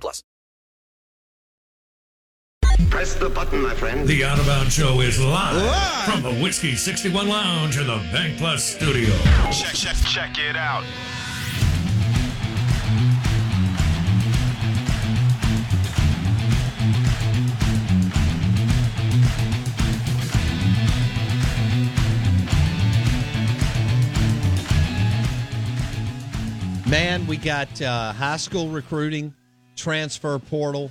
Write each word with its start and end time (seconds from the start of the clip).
plus. 0.00 0.22
Press 2.90 3.14
the 3.14 3.28
button, 3.28 3.60
my 3.62 3.74
friend. 3.74 4.06
The 4.06 4.24
Out 4.24 4.38
of 4.38 4.46
Bounds 4.46 4.74
Show 4.74 5.00
is 5.00 5.20
live, 5.20 6.04
from 6.04 6.22
the 6.22 6.32
Whiskey 6.40 6.76
61 6.76 7.28
Lounge 7.28 7.76
in 7.76 7.86
the 7.86 7.96
Bank 8.12 8.38
Plus 8.38 8.62
studio. 8.62 9.14
Check, 9.50 9.74
check, 9.74 9.96
check 10.06 10.38
it 10.38 10.56
out. 10.56 10.84
Man, 26.86 27.26
we 27.26 27.38
got 27.38 27.82
uh, 27.82 28.12
high 28.12 28.36
school 28.36 28.68
recruiting, 28.68 29.34
transfer 29.76 30.38
portal, 30.38 30.90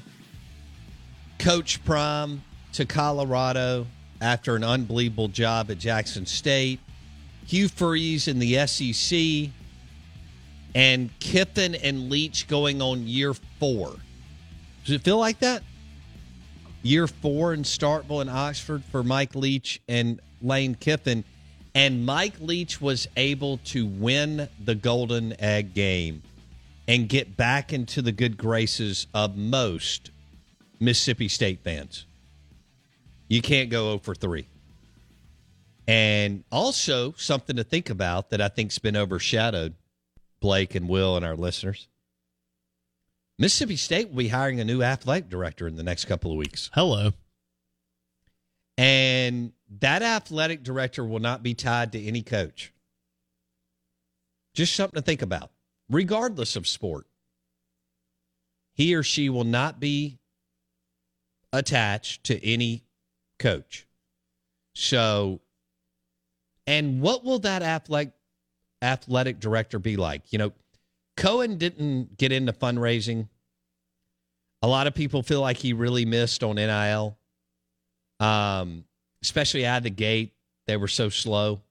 Coach 1.39 1.84
Prime 1.84 2.44
to 2.73 2.86
Colorado 2.86 3.86
after 4.22 4.56
an 4.56 4.64
unbelievable 4.64 5.28
job 5.28 5.70
at 5.70 5.80
Jackson 5.80 6.26
State, 6.26 6.80
Hugh 7.45 7.67
Freeze 7.67 8.27
in 8.27 8.39
the 8.39 8.66
SEC, 8.66 9.52
and 10.76 11.10
Kiffin 11.20 11.76
and 11.76 12.10
Leach 12.10 12.48
going 12.48 12.82
on 12.82 13.05
year 13.05 13.33
four. 13.60 13.95
Does 14.86 14.95
it 14.95 15.02
feel 15.02 15.20
like 15.20 15.39
that? 15.39 15.61
Year 16.82 17.08
four 17.08 17.54
in 17.54 17.64
Starkville 17.64 18.22
and 18.22 18.30
Oxford 18.30 18.83
for 18.92 19.04
Mike 19.04 19.36
Leach 19.36 19.82
and 19.88 20.20
Lane 20.42 20.76
Kiffin. 20.76 21.23
And 21.76 22.05
Mike 22.05 22.39
Leach 22.39 22.82
was 22.82 23.08
able 23.17 23.58
to 23.66 23.86
win 23.86 24.48
the 24.64 24.76
Golden 24.76 25.39
Egg 25.42 25.73
game 25.73 26.22
and 26.88 27.08
get 27.08 27.38
back 27.38 27.71
into 27.71 28.02
the 28.02 28.11
good 28.11 28.38
graces 28.38 29.08
of 29.14 29.38
most 29.38 30.11
Mississippi 30.80 31.27
State 31.27 31.64
fans. 31.64 32.05
You 33.30 33.42
can't 33.42 33.70
go 33.70 33.86
0 33.86 33.99
for 33.99 34.16
3. 34.16 34.48
And 35.88 36.43
also, 36.52 37.14
something 37.17 37.55
to 37.55 37.64
think 37.64 37.89
about 37.89 38.30
that 38.30 38.42
I 38.42 38.48
think's 38.48 38.80
been 38.80 38.95
overshadowed, 38.95 39.76
Blake 40.39 40.76
and 40.76 40.88
Will 40.88 41.17
and 41.17 41.26
our 41.26 41.36
listeners. 41.36 41.88
Mississippi 43.39 43.76
State 43.76 44.10
will 44.10 44.17
be 44.17 44.27
hiring 44.27 44.60
a 44.60 44.66
new 44.66 44.83
athletic 44.83 45.30
director 45.30 45.67
in 45.67 45.76
the 45.76 45.83
next 45.83 46.05
couple 46.05 46.32
of 46.32 46.38
weeks. 46.38 46.70
Hello. 46.73 47.11
And 48.77 49.54
that 49.80 50.02
athletic 50.02 50.64
director 50.64 51.04
will 51.04 51.20
not 51.20 51.43
be 51.43 51.54
tied 51.54 51.92
to 51.93 52.04
any 52.04 52.22
coach. 52.22 52.72
Just 54.54 54.76
something 54.76 54.99
to 54.99 55.05
think 55.05 55.22
about, 55.22 55.52
regardless 55.89 56.55
of 56.55 56.67
sport. 56.67 57.05
He 58.73 58.95
or 58.95 59.04
she 59.04 59.30
will 59.30 59.44
not 59.44 59.80
be 59.80 60.20
attached 61.52 62.23
to 62.26 62.44
any 62.45 62.83
coach. 63.38 63.88
So, 64.73 65.42
and 66.66 67.02
what 67.02 67.23
will 67.23 67.39
that 67.39 67.61
athletic 67.61 68.11
athletic 68.82 69.39
director 69.39 69.77
be 69.80 69.95
like? 69.95 70.33
You 70.33 70.39
know, 70.39 70.54
Cohen 71.16 71.58
didn't 71.58 72.17
get 72.17 72.32
into 72.32 72.52
fundraising. 72.52 73.30
A 74.61 74.67
lot 74.67 74.88
of 74.88 74.95
people 74.95 75.22
feel 75.22 75.42
like 75.42 75.58
he 75.58 75.73
really 75.73 76.05
missed 76.05 76.43
on 76.43 76.55
NIL. 76.55 77.17
Um, 78.20 78.86
especially 79.22 79.66
out 79.66 79.77
of 79.77 79.83
the 79.83 79.89
gate, 79.89 80.33
they 80.66 80.77
were 80.77 80.88
so 80.88 81.10
slow. 81.10 81.61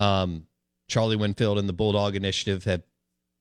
Um, 0.00 0.46
Charlie 0.88 1.16
Winfield 1.16 1.58
and 1.58 1.68
the 1.68 1.72
Bulldog 1.72 2.16
Initiative 2.16 2.64
have 2.64 2.82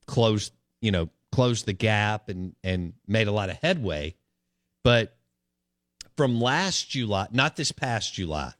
closed, 0.10 0.52
you 0.82 0.92
know, 0.92 1.10
closed 1.32 1.68
the 1.68 1.74
gap 1.74 2.30
and 2.30 2.56
and 2.64 2.94
made 3.08 3.28
a 3.28 3.32
lot 3.32 3.50
of 3.50 3.58
headway. 3.58 4.16
But 4.84 5.16
from 6.18 6.42
last 6.42 6.90
July, 6.90 7.28
not 7.32 7.56
this 7.56 7.72
past 7.72 8.14
July, 8.16 8.54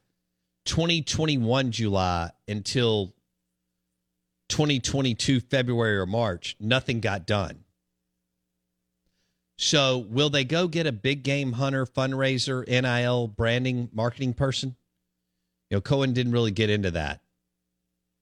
2021 0.66 1.72
July 1.72 2.30
until 2.46 3.14
2022 4.48 5.40
February 5.40 5.98
or 5.98 6.06
March, 6.06 6.56
nothing 6.60 7.00
got 7.00 7.26
done. 7.26 7.64
So, 9.58 9.98
will 9.98 10.30
they 10.30 10.44
go 10.44 10.68
get 10.68 10.86
a 10.86 10.92
big 10.92 11.22
game 11.22 11.52
hunter, 11.52 11.84
fundraiser, 11.84 12.66
NIL, 12.66 13.28
branding, 13.28 13.90
marketing 13.92 14.32
person? 14.32 14.76
You 15.68 15.76
know, 15.76 15.80
Cohen 15.82 16.14
didn't 16.14 16.32
really 16.32 16.50
get 16.50 16.70
into 16.70 16.92
that. 16.92 17.20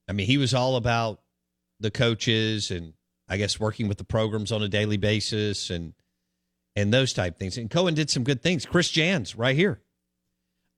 I 0.09 0.13
mean, 0.13 0.27
he 0.27 0.37
was 0.37 0.53
all 0.53 0.75
about 0.75 1.21
the 1.79 1.93
coaches 1.93 2.73
and 2.73 2.93
I 3.29 3.37
guess 3.37 3.61
working 3.61 3.89
with 3.89 3.99
the 3.99 4.05
programs 4.05 4.53
on 4.53 4.63
a 4.63 4.69
daily 4.69 4.97
basis 4.97 5.71
and 5.71 5.95
and 6.77 6.93
those 6.93 7.13
type 7.13 7.39
things. 7.39 7.59
And 7.59 7.69
Cohen 7.69 7.95
did 7.95 8.09
some 8.09 8.23
good 8.23 8.43
things. 8.43 8.65
Chris 8.65 8.89
Jans 8.91 9.35
right 9.35 9.57
here. 9.57 9.81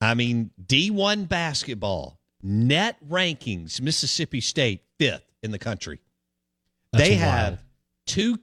I 0.00 0.14
mean, 0.14 0.50
D1 0.64 1.28
basketball, 1.28 2.18
net 2.42 2.96
rankings, 3.06 3.80
Mississippi 3.80 4.40
State 4.40 4.82
fifth 4.98 5.30
in 5.42 5.50
the 5.50 5.58
country. 5.58 6.00
That's 6.92 7.04
they 7.06 7.16
wild. 7.16 7.22
have 7.22 7.64
two 8.06 8.38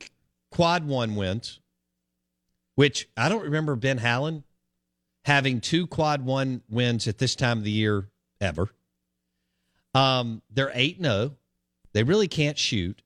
quad 0.51 0.87
one 0.87 1.15
wins, 1.15 1.59
which 2.75 3.09
I 3.17 3.27
don't 3.27 3.43
remember 3.43 3.75
Ben 3.75 3.97
Howland 3.97 4.43
having 5.25 5.59
two 5.59 5.87
quad 5.87 6.23
one 6.23 6.61
wins 6.69 7.07
at 7.07 7.17
this 7.17 7.35
time 7.35 7.57
of 7.57 7.63
the 7.63 7.71
year 7.71 8.07
ever. 8.39 8.69
Um, 9.93 10.41
they're 10.51 10.71
8 10.73 11.01
0. 11.01 11.35
They 11.93 12.03
really 12.03 12.27
can't 12.27 12.57
shoot. 12.57 13.01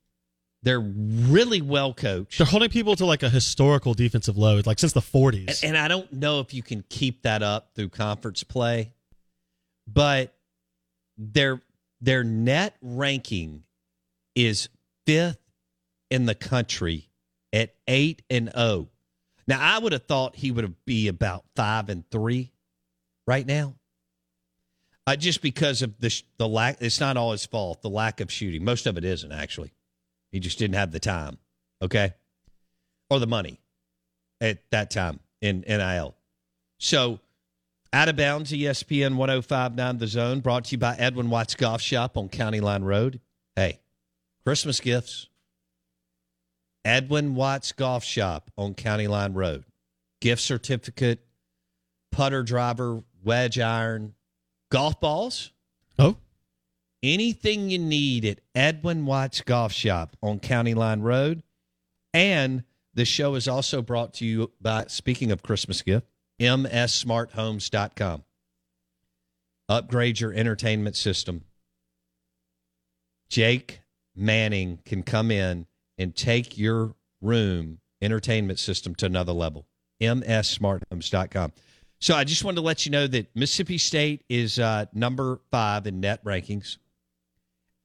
They're 0.64 0.80
really 0.80 1.62
well 1.62 1.94
coached. 1.94 2.38
They're 2.38 2.46
holding 2.46 2.70
people 2.70 2.96
to 2.96 3.06
like 3.06 3.24
a 3.24 3.30
historical 3.30 3.94
defensive 3.96 4.38
load, 4.38 4.68
like 4.68 4.78
since 4.78 4.94
the 4.94 5.02
40s. 5.02 5.64
And, 5.64 5.76
and 5.76 5.78
I 5.78 5.88
don't 5.88 6.12
know 6.14 6.40
if 6.40 6.54
you 6.54 6.62
can 6.62 6.84
keep 6.88 7.24
that 7.24 7.42
up 7.42 7.72
through 7.76 7.90
conference 7.90 8.44
play, 8.44 8.92
but 9.88 10.36
their 11.18 11.62
their 12.00 12.24
net 12.24 12.76
ranking 12.82 13.64
is 14.36 14.70
fifth 15.06 15.40
in 16.10 16.26
the 16.26 16.36
country 16.36 17.10
at 17.54 17.74
eight 17.88 18.22
and 18.30 18.52
zero. 18.56 18.88
Now 19.48 19.60
I 19.60 19.80
would 19.80 19.94
have 19.94 20.06
thought 20.06 20.36
he 20.36 20.52
would 20.52 20.64
have 20.64 20.86
be 20.86 21.08
about 21.08 21.44
five 21.56 21.90
and 21.90 22.08
three 22.12 22.52
right 23.26 23.46
now, 23.46 23.76
uh, 25.08 25.16
just 25.16 25.42
because 25.42 25.82
of 25.82 26.00
the 26.00 26.10
sh- 26.12 26.24
the 26.38 26.48
lack. 26.48 26.78
It's 26.82 27.00
not 27.00 27.18
all 27.18 27.32
his 27.32 27.46
fault. 27.46 27.82
The 27.82 27.90
lack 27.90 28.22
of 28.22 28.32
shooting. 28.32 28.64
Most 28.64 28.86
of 28.86 28.98
it 28.98 29.04
isn't 29.04 29.32
actually. 29.32 29.74
He 30.32 30.40
just 30.40 30.58
didn't 30.60 30.76
have 30.76 30.92
the 30.92 31.00
time. 31.00 31.38
Okay. 31.82 32.14
or 33.10 33.20
the 33.20 33.28
money 33.28 33.60
at 34.40 34.60
that 34.72 34.90
time 34.92 35.20
in 35.42 35.64
NIL. 35.68 36.16
So, 36.78 37.20
out 37.94 38.08
of 38.08 38.16
bounds, 38.16 38.52
ESPN 38.52 39.16
1059 39.16 39.98
The 39.98 40.08
Zone, 40.08 40.40
brought 40.40 40.66
to 40.66 40.72
you 40.74 40.78
by 40.78 40.96
Edwin 40.96 41.30
Watts 41.30 41.56
Golf 41.56 41.82
Shop 41.82 42.16
on 42.18 42.30
County 42.30 42.62
Line 42.62 42.84
Road. 42.84 43.20
Hey, 43.56 43.80
Christmas 44.46 44.80
gifts. 44.80 45.28
Edwin 46.86 47.36
Watts 47.36 47.72
Golf 47.74 48.04
Shop 48.04 48.50
on 48.58 48.74
County 48.74 49.08
Line 49.08 49.34
Road. 49.34 49.66
Gift 50.22 50.42
certificate, 50.42 51.20
putter 52.12 52.44
driver, 52.44 53.04
wedge 53.24 53.60
iron, 53.60 54.14
golf 54.70 55.00
balls. 55.00 55.52
Oh, 56.00 56.16
Anything 57.04 57.70
you 57.70 57.80
need 57.80 58.26
at 58.26 58.42
Edwin 58.54 59.06
Watts 59.06 59.42
Golf 59.42 59.72
Shop 59.72 60.16
on 60.22 60.40
County 60.40 60.74
Line 60.74 61.02
Road. 61.02 61.42
And 62.14 62.64
the 62.94 63.06
show 63.06 63.36
is 63.36 63.48
also 63.48 63.82
brought 63.82 64.14
to 64.16 64.26
you 64.26 64.52
by, 64.62 64.86
speaking 64.88 65.32
of 65.32 65.42
Christmas 65.42 65.82
gift, 65.82 66.08
mssmarthomes.com. 66.40 68.24
Upgrade 69.70 70.20
your 70.20 70.34
entertainment 70.34 70.96
system. 70.96 71.46
Jake 73.30 73.82
Manning 74.16 74.80
can 74.84 75.04
come 75.04 75.32
in 75.32 75.66
and 75.98 76.16
take 76.16 76.58
your 76.58 76.96
room 77.22 77.80
entertainment 78.02 78.60
system 78.60 78.94
to 78.96 79.06
another 79.06 79.32
level. 79.32 79.66
mssmarthomes.com. 80.02 81.54
So 82.00 82.16
I 82.16 82.24
just 82.24 82.44
wanted 82.44 82.56
to 82.56 82.62
let 82.62 82.86
you 82.86 82.92
know 82.92 83.08
that 83.08 83.34
Mississippi 83.36 83.78
State 83.78 84.24
is 84.28 84.60
uh, 84.60 84.86
number 84.94 85.40
five 85.52 85.88
in 85.88 86.00
net 86.02 86.24
rankings. 86.26 86.78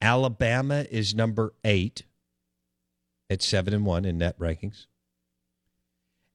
Alabama 0.06 0.86
is 0.90 1.14
number 1.14 1.52
eight 1.64 2.04
at 3.28 3.42
seven 3.42 3.74
and 3.74 3.84
one 3.84 4.04
in 4.04 4.18
net 4.18 4.38
rankings. 4.38 4.86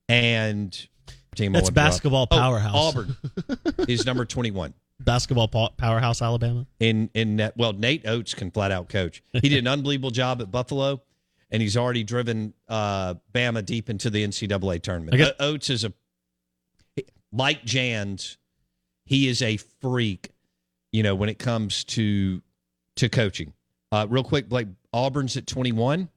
And 0.09 0.71
team 1.35 1.53
That's 1.53 1.63
wanted 1.63 1.65
to 1.67 1.71
drop- 1.73 1.73
basketball 1.73 2.27
Oh, 2.31 2.35
powerhouse. 2.37 2.75
Auburn 2.75 3.15
is 3.87 4.05
number 4.05 4.25
twenty 4.25 4.51
one 4.51 4.73
basketball 4.99 5.47
powerhouse, 5.47 6.21
Alabama. 6.21 6.67
in 6.79 7.09
in 7.13 7.37
net. 7.37 7.53
Well, 7.55 7.73
Nate 7.73 8.05
Oats 8.07 8.33
can 8.33 8.51
flat 8.51 8.71
out 8.71 8.89
coach. 8.89 9.23
He 9.33 9.47
did 9.49 9.59
an 9.59 9.67
unbelievable 9.67 10.11
job 10.11 10.41
at 10.41 10.51
Buffalo, 10.51 11.01
and 11.49 11.61
he's 11.61 11.77
already 11.77 12.03
driven 12.03 12.53
uh, 12.67 13.15
Bama 13.33 13.65
deep 13.65 13.89
into 13.89 14.09
the 14.09 14.27
NCAA 14.27 14.81
tournament. 14.81 15.15
Guess- 15.17 15.31
O- 15.39 15.47
Oats 15.53 15.69
is 15.69 15.85
a 15.85 15.93
like 17.31 17.63
Jans. 17.63 18.37
He 19.05 19.27
is 19.29 19.41
a 19.41 19.57
freak, 19.57 20.31
you 20.91 21.03
know, 21.03 21.15
when 21.15 21.29
it 21.29 21.39
comes 21.39 21.85
to 21.85 22.41
to 22.97 23.07
coaching. 23.07 23.53
Uh, 23.91 24.07
real 24.09 24.23
quick, 24.23 24.47
Blake 24.47 24.67
Auburn's 24.93 25.35
at 25.37 25.47
twenty 25.47 25.71
one, 25.71 26.09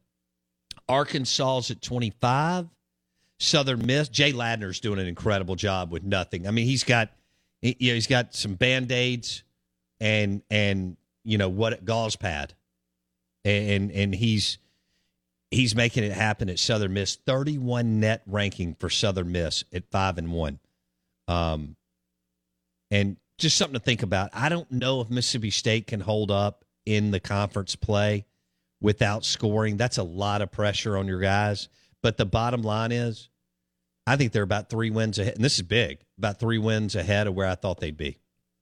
Arkansas's 0.89 1.71
at 1.71 1.83
twenty 1.83 2.11
five. 2.21 2.69
Southern 3.41 3.85
Miss. 3.85 4.09
Jay 4.09 4.33
Ladner's 4.33 4.79
doing 4.81 5.01
an 5.01 5.07
incredible 5.07 5.57
job 5.57 5.91
with 5.91 6.05
nothing. 6.05 6.47
I 6.47 6.51
mean, 6.53 6.67
he's 6.67 6.85
got 6.85 7.11
he- 7.61 7.77
you 7.81 7.91
know, 7.91 7.95
he's 7.95 8.07
got 8.07 8.35
some 8.35 8.55
band-aids 8.55 9.43
and 10.01 10.43
and 10.51 10.97
you 11.25 11.37
know 11.39 11.49
what 11.49 11.85
gauze 11.85 12.17
pad. 12.17 12.55
And 13.45 13.91
and 13.91 14.15
he's 14.15 14.59
he's 15.51 15.75
making 15.75 16.05
it 16.05 16.13
happen 16.13 16.49
at 16.49 16.59
Southern 16.59 16.95
Miss. 16.95 17.17
31 17.17 18.01
net 18.01 18.23
ranking 18.27 18.77
for 18.79 18.89
Southern 18.89 19.33
Miss 19.33 19.65
at 19.73 19.91
5 19.91 20.19
and 20.19 20.33
1. 20.33 20.59
Um 21.29 21.77
and 22.91 23.17
just 23.39 23.57
something 23.57 23.75
to 23.79 23.85
think 23.85 24.03
about. 24.03 24.31
I 24.33 24.49
don't 24.49 24.71
know 24.71 25.01
if 25.01 25.11
Mississippi 25.11 25.51
State 25.51 25.89
can 25.89 26.01
hold 26.01 26.31
up 26.31 26.65
in 26.87 27.11
the 27.11 27.21
conference 27.21 27.77
play 27.77 28.25
without 28.81 29.25
scoring. 29.25 29.77
That's 29.77 29.99
a 29.99 30.03
lot 30.03 30.43
of 30.43 30.51
pressure 30.53 30.97
on 30.97 31.07
your 31.07 31.21
guys. 31.21 31.69
But 32.03 32.17
the 32.17 32.27
bottom 32.27 32.63
line 32.63 32.93
is, 32.93 33.31
I 34.07 34.17
think 34.17 34.33
they're 34.33 34.43
about 34.43 34.69
three 34.69 34.91
wins 34.91 35.19
ahead. 35.19 35.37
And 35.37 35.45
this 35.45 35.55
is 35.57 35.63
big, 35.63 36.01
about 36.19 36.39
three 36.39 36.59
wins 36.59 36.95
ahead 36.95 37.27
of 37.27 37.35
where 37.35 37.47
I 37.49 37.55
thought 37.55 37.81
they'd 37.81 37.97
be. 37.97 38.19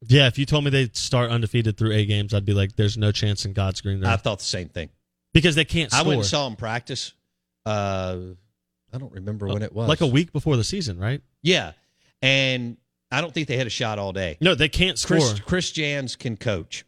Yeah, 0.07 0.27
if 0.27 0.39
you 0.39 0.47
told 0.47 0.65
me 0.65 0.71
they'd 0.71 0.97
start 0.97 1.31
undefeated 1.31 1.77
through 1.77 1.93
eight 1.93 2.07
games, 2.07 2.35
I'd 2.35 2.45
be 2.45 2.55
like, 2.55 2.75
"There's 2.77 2.99
no 2.99 3.13
chance 3.13 3.45
in 3.45 3.53
God's 3.53 3.81
green 3.81 4.05
I 4.05 4.17
thought 4.17 4.41
the 4.41 4.45
same 4.45 4.69
thing. 4.69 4.91
because 5.33 5.55
they 5.55 5.65
can't 5.65 5.93
I 5.95 5.99
score. 5.99 6.09
went 6.09 6.21
and 6.21 6.27
saw 6.29 6.49
them 6.49 6.57
practice. 6.57 7.13
Uh, 7.65 8.19
I 8.93 8.99
don't 8.99 9.13
remember 9.13 9.47
when 9.47 9.63
it 9.63 9.73
was. 9.73 9.89
like 9.89 10.01
a 10.01 10.07
week 10.07 10.33
before 10.33 10.57
the 10.57 10.65
season, 10.65 10.99
right? 10.99 11.23
Yeah. 11.43 11.73
And 12.21 12.77
I 13.13 13.21
don't 13.21 13.33
think 13.33 13.49
they 13.49 13.57
had 13.57 13.67
a 13.67 13.71
shot 13.71 13.99
all 13.99 14.13
day. 14.13 14.39
No, 14.41 14.55
they 14.55 14.69
can't 14.69 14.99
score. 14.99 15.19
Chris, 15.19 15.41
Chris 15.41 15.71
Jans 15.73 16.17
can 16.17 16.37
coach. 16.37 16.85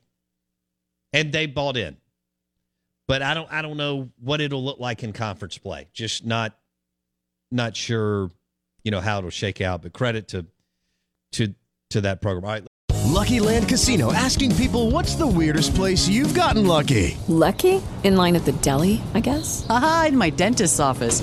And 1.15 1.33
they 1.33 1.47
bought 1.47 1.79
in. 1.79 1.97
But 3.07 3.23
I 3.23 3.35
don't 3.35 3.51
I 3.51 3.63
don't 3.63 3.77
know 3.77 4.11
what 4.21 4.41
it'll 4.41 4.65
look 4.65 4.81
like 4.81 5.03
in 5.03 5.13
conference 5.13 5.57
play. 5.57 5.89
Just 5.93 6.27
not 6.27 6.59
not 7.51 7.77
sure, 7.77 8.31
you 8.83 8.91
know, 8.91 9.01
how 9.01 9.19
it'll 9.19 9.31
shake 9.31 9.61
out. 9.61 9.83
But 9.83 9.93
credit 9.93 10.29
to 10.29 10.47
to 11.33 11.55
to 11.91 12.01
that 12.03 12.21
program. 12.21 12.45
All 12.45 12.51
right. 12.51 12.65
Lucky 13.05 13.39
Land 13.39 13.69
Casino 13.69 14.13
asking 14.13 14.57
people 14.57 14.91
what's 14.91 15.15
the 15.15 15.27
weirdest 15.27 15.75
place 15.75 16.09
you've 16.09 16.35
gotten 16.35 16.67
lucky? 16.67 17.17
Lucky? 17.29 17.81
In 18.03 18.17
line 18.17 18.35
at 18.35 18.45
the 18.45 18.53
deli, 18.53 19.03
I 19.15 19.21
guess? 19.21 19.65
Aha, 19.69 20.07
in 20.09 20.17
my 20.17 20.31
dentist's 20.31 20.81
office. 20.81 21.23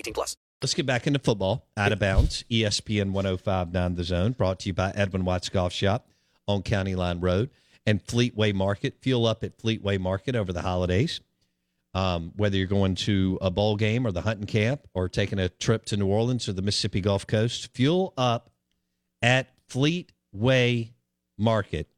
18 0.00 0.14
plus. 0.14 0.36
Let's 0.62 0.74
get 0.74 0.84
back 0.84 1.06
into 1.06 1.18
football. 1.18 1.66
Out 1.76 1.92
of 1.92 1.98
bounds. 1.98 2.44
ESPN 2.50 3.12
1059 3.12 3.94
The 3.94 4.04
Zone, 4.04 4.32
brought 4.32 4.60
to 4.60 4.68
you 4.68 4.74
by 4.74 4.90
Edwin 4.94 5.24
Watts 5.24 5.48
Golf 5.48 5.72
Shop 5.72 6.06
on 6.46 6.62
County 6.62 6.94
Line 6.94 7.20
Road 7.20 7.50
and 7.86 8.04
Fleetway 8.04 8.54
Market. 8.54 8.96
Fuel 9.00 9.26
up 9.26 9.42
at 9.42 9.58
Fleetway 9.58 9.98
Market 9.98 10.36
over 10.36 10.52
the 10.52 10.62
holidays. 10.62 11.20
Um, 11.92 12.32
whether 12.36 12.56
you're 12.56 12.66
going 12.66 12.94
to 12.96 13.38
a 13.40 13.50
bowl 13.50 13.76
game 13.76 14.06
or 14.06 14.12
the 14.12 14.20
hunting 14.20 14.46
camp 14.46 14.86
or 14.94 15.08
taking 15.08 15.38
a 15.38 15.48
trip 15.48 15.86
to 15.86 15.96
New 15.96 16.06
Orleans 16.06 16.48
or 16.48 16.52
the 16.52 16.62
Mississippi 16.62 17.00
Gulf 17.00 17.26
Coast, 17.26 17.74
fuel 17.74 18.12
up 18.16 18.50
at 19.22 19.48
Fleetway 19.68 20.92
Market. 21.38 21.88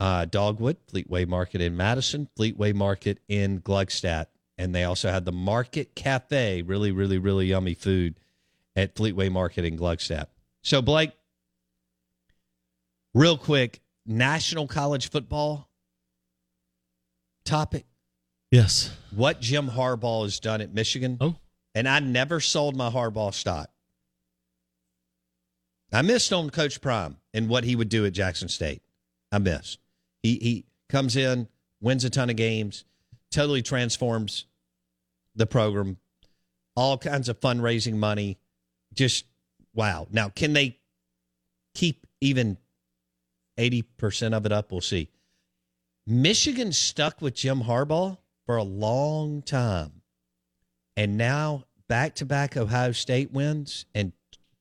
Uh, 0.00 0.24
Dogwood, 0.26 0.76
Fleetway 0.92 1.26
Market 1.26 1.60
in 1.60 1.76
Madison, 1.76 2.28
Fleetway 2.36 2.74
Market 2.74 3.20
in 3.28 3.60
Gluckstadt. 3.60 4.26
And 4.56 4.74
they 4.74 4.84
also 4.84 5.10
had 5.10 5.24
the 5.24 5.32
Market 5.32 5.94
Cafe, 5.94 6.62
really, 6.62 6.92
really, 6.92 7.18
really 7.18 7.46
yummy 7.46 7.74
food 7.74 8.20
at 8.76 8.94
Fleetway 8.94 9.30
Market 9.30 9.64
in 9.64 9.76
Gluckstadt. 9.76 10.26
So, 10.62 10.80
Blake, 10.80 11.12
real 13.14 13.36
quick, 13.36 13.80
national 14.06 14.66
college 14.66 15.10
football 15.10 15.68
topic. 17.44 17.84
Yes. 18.50 18.96
What 19.10 19.40
Jim 19.40 19.68
Harbaugh 19.68 20.22
has 20.22 20.38
done 20.38 20.60
at 20.60 20.72
Michigan. 20.72 21.18
Oh. 21.20 21.36
And 21.74 21.88
I 21.88 21.98
never 21.98 22.38
sold 22.38 22.76
my 22.76 22.90
Harbaugh 22.90 23.34
stock. 23.34 23.70
I 25.92 26.02
missed 26.02 26.32
on 26.32 26.50
Coach 26.50 26.80
Prime 26.80 27.16
and 27.32 27.48
what 27.48 27.64
he 27.64 27.76
would 27.76 27.88
do 27.88 28.04
at 28.04 28.12
Jackson 28.12 28.48
State. 28.48 28.82
I 29.30 29.38
missed. 29.38 29.78
He 30.22 30.38
he 30.40 30.64
comes 30.88 31.16
in, 31.16 31.48
wins 31.80 32.04
a 32.04 32.10
ton 32.10 32.30
of 32.30 32.36
games, 32.36 32.84
totally 33.34 33.62
transforms 33.62 34.46
the 35.34 35.46
program, 35.46 35.98
all 36.76 36.96
kinds 36.96 37.28
of 37.28 37.40
fundraising 37.40 37.94
money. 37.94 38.38
Just 38.94 39.26
wow. 39.74 40.06
Now, 40.10 40.28
can 40.28 40.52
they 40.52 40.78
keep 41.74 42.06
even 42.20 42.56
80% 43.58 44.32
of 44.34 44.46
it 44.46 44.52
up? 44.52 44.70
We'll 44.70 44.80
see. 44.80 45.10
Michigan 46.06 46.72
stuck 46.72 47.20
with 47.20 47.34
Jim 47.34 47.62
Harbaugh 47.62 48.18
for 48.46 48.56
a 48.56 48.62
long 48.62 49.42
time. 49.42 50.02
And 50.96 51.16
now 51.16 51.64
back 51.88 52.14
to 52.16 52.26
back 52.26 52.56
Ohio 52.56 52.92
State 52.92 53.32
wins 53.32 53.86
and 53.94 54.12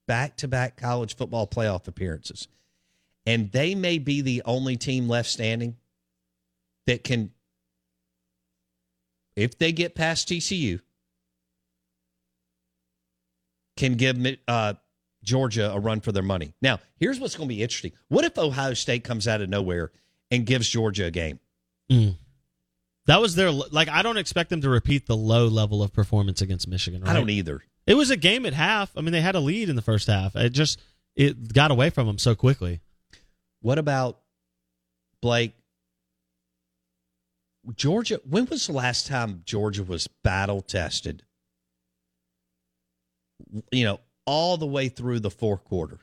back 0.07 0.37
to 0.37 0.47
back 0.47 0.77
college 0.77 1.15
football 1.15 1.45
playoff 1.47 1.87
appearances. 1.87 2.47
And 3.25 3.51
they 3.51 3.75
may 3.75 3.99
be 3.99 4.21
the 4.21 4.41
only 4.45 4.77
team 4.77 5.07
left 5.07 5.29
standing 5.29 5.77
that 6.87 7.03
can, 7.03 7.31
if 9.35 9.57
they 9.57 9.71
get 9.71 9.95
past 9.95 10.29
TCU, 10.29 10.79
can 13.75 13.95
give 13.95 14.17
uh, 14.47 14.73
Georgia 15.23 15.71
a 15.71 15.79
run 15.79 16.01
for 16.01 16.11
their 16.11 16.23
money. 16.23 16.53
Now, 16.61 16.79
here's 16.99 17.19
what's 17.19 17.35
going 17.35 17.49
to 17.49 17.55
be 17.55 17.63
interesting. 17.63 17.91
What 18.07 18.25
if 18.25 18.37
Ohio 18.37 18.73
State 18.73 19.03
comes 19.03 19.27
out 19.27 19.41
of 19.41 19.49
nowhere 19.49 19.91
and 20.29 20.45
gives 20.45 20.69
Georgia 20.69 21.05
a 21.05 21.11
game? 21.11 21.39
Mm. 21.91 22.17
That 23.05 23.19
was 23.19 23.35
their 23.35 23.51
like. 23.51 23.89
I 23.89 24.01
don't 24.01 24.17
expect 24.17 24.49
them 24.49 24.61
to 24.61 24.69
repeat 24.69 25.07
the 25.07 25.17
low 25.17 25.47
level 25.47 25.83
of 25.83 25.91
performance 25.91 26.41
against 26.41 26.67
Michigan. 26.67 27.01
Right? 27.01 27.11
I 27.11 27.13
don't 27.13 27.29
either. 27.29 27.61
It 27.85 27.95
was 27.95 28.09
a 28.11 28.15
game 28.15 28.45
at 28.45 28.53
half. 28.53 28.91
I 28.95 29.01
mean, 29.01 29.11
they 29.11 29.19
had 29.19 29.35
a 29.35 29.41
lead 29.41 29.67
in 29.67 29.75
the 29.75 29.81
first 29.81 30.07
half. 30.07 30.35
It 30.37 30.51
just 30.51 30.79
it 31.15 31.53
got 31.53 31.71
away 31.71 31.89
from 31.89 32.07
them 32.07 32.17
so 32.17 32.33
quickly. 32.33 32.79
What 33.61 33.77
about 33.77 34.19
Blake? 35.21 35.53
Georgia, 37.75 38.19
when 38.27 38.45
was 38.45 38.67
the 38.67 38.73
last 38.73 39.07
time 39.07 39.41
Georgia 39.45 39.83
was 39.83 40.07
battle 40.23 40.61
tested? 40.61 41.23
You 43.71 43.85
know, 43.85 43.99
all 44.25 44.57
the 44.57 44.65
way 44.67 44.89
through 44.89 45.19
the 45.19 45.31
fourth 45.31 45.63
quarter, 45.63 45.99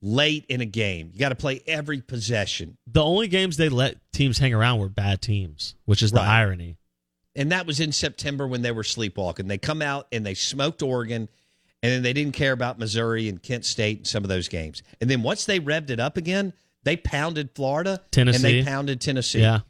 late 0.00 0.46
in 0.48 0.60
a 0.60 0.66
game. 0.66 1.10
You 1.12 1.18
got 1.18 1.30
to 1.30 1.34
play 1.34 1.62
every 1.66 2.00
possession. 2.00 2.76
The 2.86 3.02
only 3.02 3.28
games 3.28 3.56
they 3.56 3.68
let 3.68 3.98
teams 4.12 4.38
hang 4.38 4.54
around 4.54 4.78
were 4.78 4.88
bad 4.88 5.20
teams, 5.20 5.74
which 5.84 6.02
is 6.02 6.12
the 6.12 6.20
irony. 6.20 6.76
And 7.36 7.52
that 7.52 7.66
was 7.66 7.80
in 7.80 7.92
September 7.92 8.46
when 8.46 8.62
they 8.62 8.72
were 8.72 8.82
sleepwalking. 8.82 9.46
They 9.46 9.58
come 9.58 9.82
out 9.82 10.08
and 10.12 10.26
they 10.26 10.34
smoked 10.34 10.82
Oregon, 10.82 11.28
and 11.82 11.92
then 11.92 12.02
they 12.02 12.12
didn't 12.12 12.34
care 12.34 12.52
about 12.52 12.78
Missouri 12.78 13.28
and 13.28 13.42
Kent 13.42 13.64
State 13.64 13.98
and 13.98 14.06
some 14.06 14.24
of 14.24 14.28
those 14.28 14.48
games. 14.48 14.82
And 15.00 15.08
then 15.08 15.22
once 15.22 15.44
they 15.44 15.60
revved 15.60 15.90
it 15.90 16.00
up 16.00 16.16
again, 16.16 16.52
they 16.82 16.96
pounded 16.96 17.50
Florida, 17.54 18.00
Tennessee, 18.10 18.36
and 18.36 18.44
they 18.44 18.70
pounded 18.70 19.00
Tennessee. 19.00 19.40
Yeah. 19.40 19.60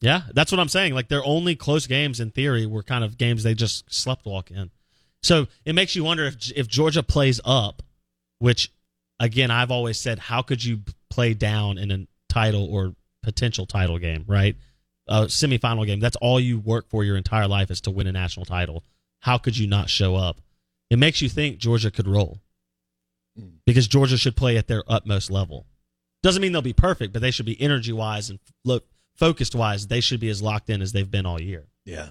Yeah, 0.00 0.22
that's 0.32 0.52
what 0.52 0.60
I'm 0.60 0.68
saying. 0.68 0.94
Like 0.94 1.08
their 1.08 1.24
only 1.24 1.56
close 1.56 1.86
games 1.86 2.20
in 2.20 2.30
theory 2.30 2.66
were 2.66 2.82
kind 2.82 3.02
of 3.02 3.18
games 3.18 3.42
they 3.42 3.54
just 3.54 3.92
slept 3.92 4.26
walk 4.26 4.50
in. 4.50 4.70
So 5.22 5.48
it 5.64 5.74
makes 5.74 5.96
you 5.96 6.04
wonder 6.04 6.24
if 6.26 6.52
if 6.52 6.68
Georgia 6.68 7.02
plays 7.02 7.40
up, 7.44 7.82
which 8.38 8.72
again 9.18 9.50
I've 9.50 9.70
always 9.70 9.98
said, 9.98 10.18
how 10.18 10.42
could 10.42 10.64
you 10.64 10.80
play 11.10 11.34
down 11.34 11.78
in 11.78 11.90
a 11.90 12.06
title 12.28 12.72
or 12.72 12.94
potential 13.22 13.66
title 13.66 13.98
game, 13.98 14.24
right? 14.26 14.56
A 15.08 15.24
semifinal 15.24 15.86
game. 15.86 16.00
That's 16.00 16.16
all 16.16 16.38
you 16.38 16.58
work 16.58 16.88
for 16.88 17.02
your 17.02 17.16
entire 17.16 17.48
life 17.48 17.70
is 17.70 17.80
to 17.82 17.90
win 17.90 18.06
a 18.06 18.12
national 18.12 18.46
title. 18.46 18.84
How 19.20 19.38
could 19.38 19.56
you 19.56 19.66
not 19.66 19.90
show 19.90 20.14
up? 20.14 20.40
It 20.90 20.98
makes 20.98 21.20
you 21.20 21.28
think 21.28 21.58
Georgia 21.58 21.90
could 21.90 22.06
roll 22.06 22.38
hmm. 23.36 23.48
because 23.66 23.88
Georgia 23.88 24.16
should 24.16 24.36
play 24.36 24.56
at 24.56 24.68
their 24.68 24.84
utmost 24.86 25.30
level. 25.30 25.66
Doesn't 26.22 26.42
mean 26.42 26.52
they'll 26.52 26.62
be 26.62 26.72
perfect, 26.72 27.12
but 27.12 27.22
they 27.22 27.30
should 27.30 27.46
be 27.46 27.60
energy 27.60 27.92
wise 27.92 28.30
and 28.30 28.38
look 28.64 28.86
focused 29.18 29.54
wise. 29.54 29.86
They 29.88 30.00
should 30.00 30.20
be 30.20 30.28
as 30.30 30.40
locked 30.42 30.70
in 30.70 30.80
as 30.82 30.92
they've 30.92 31.10
been 31.10 31.26
all 31.26 31.40
year. 31.40 31.66
Yeah. 31.84 32.10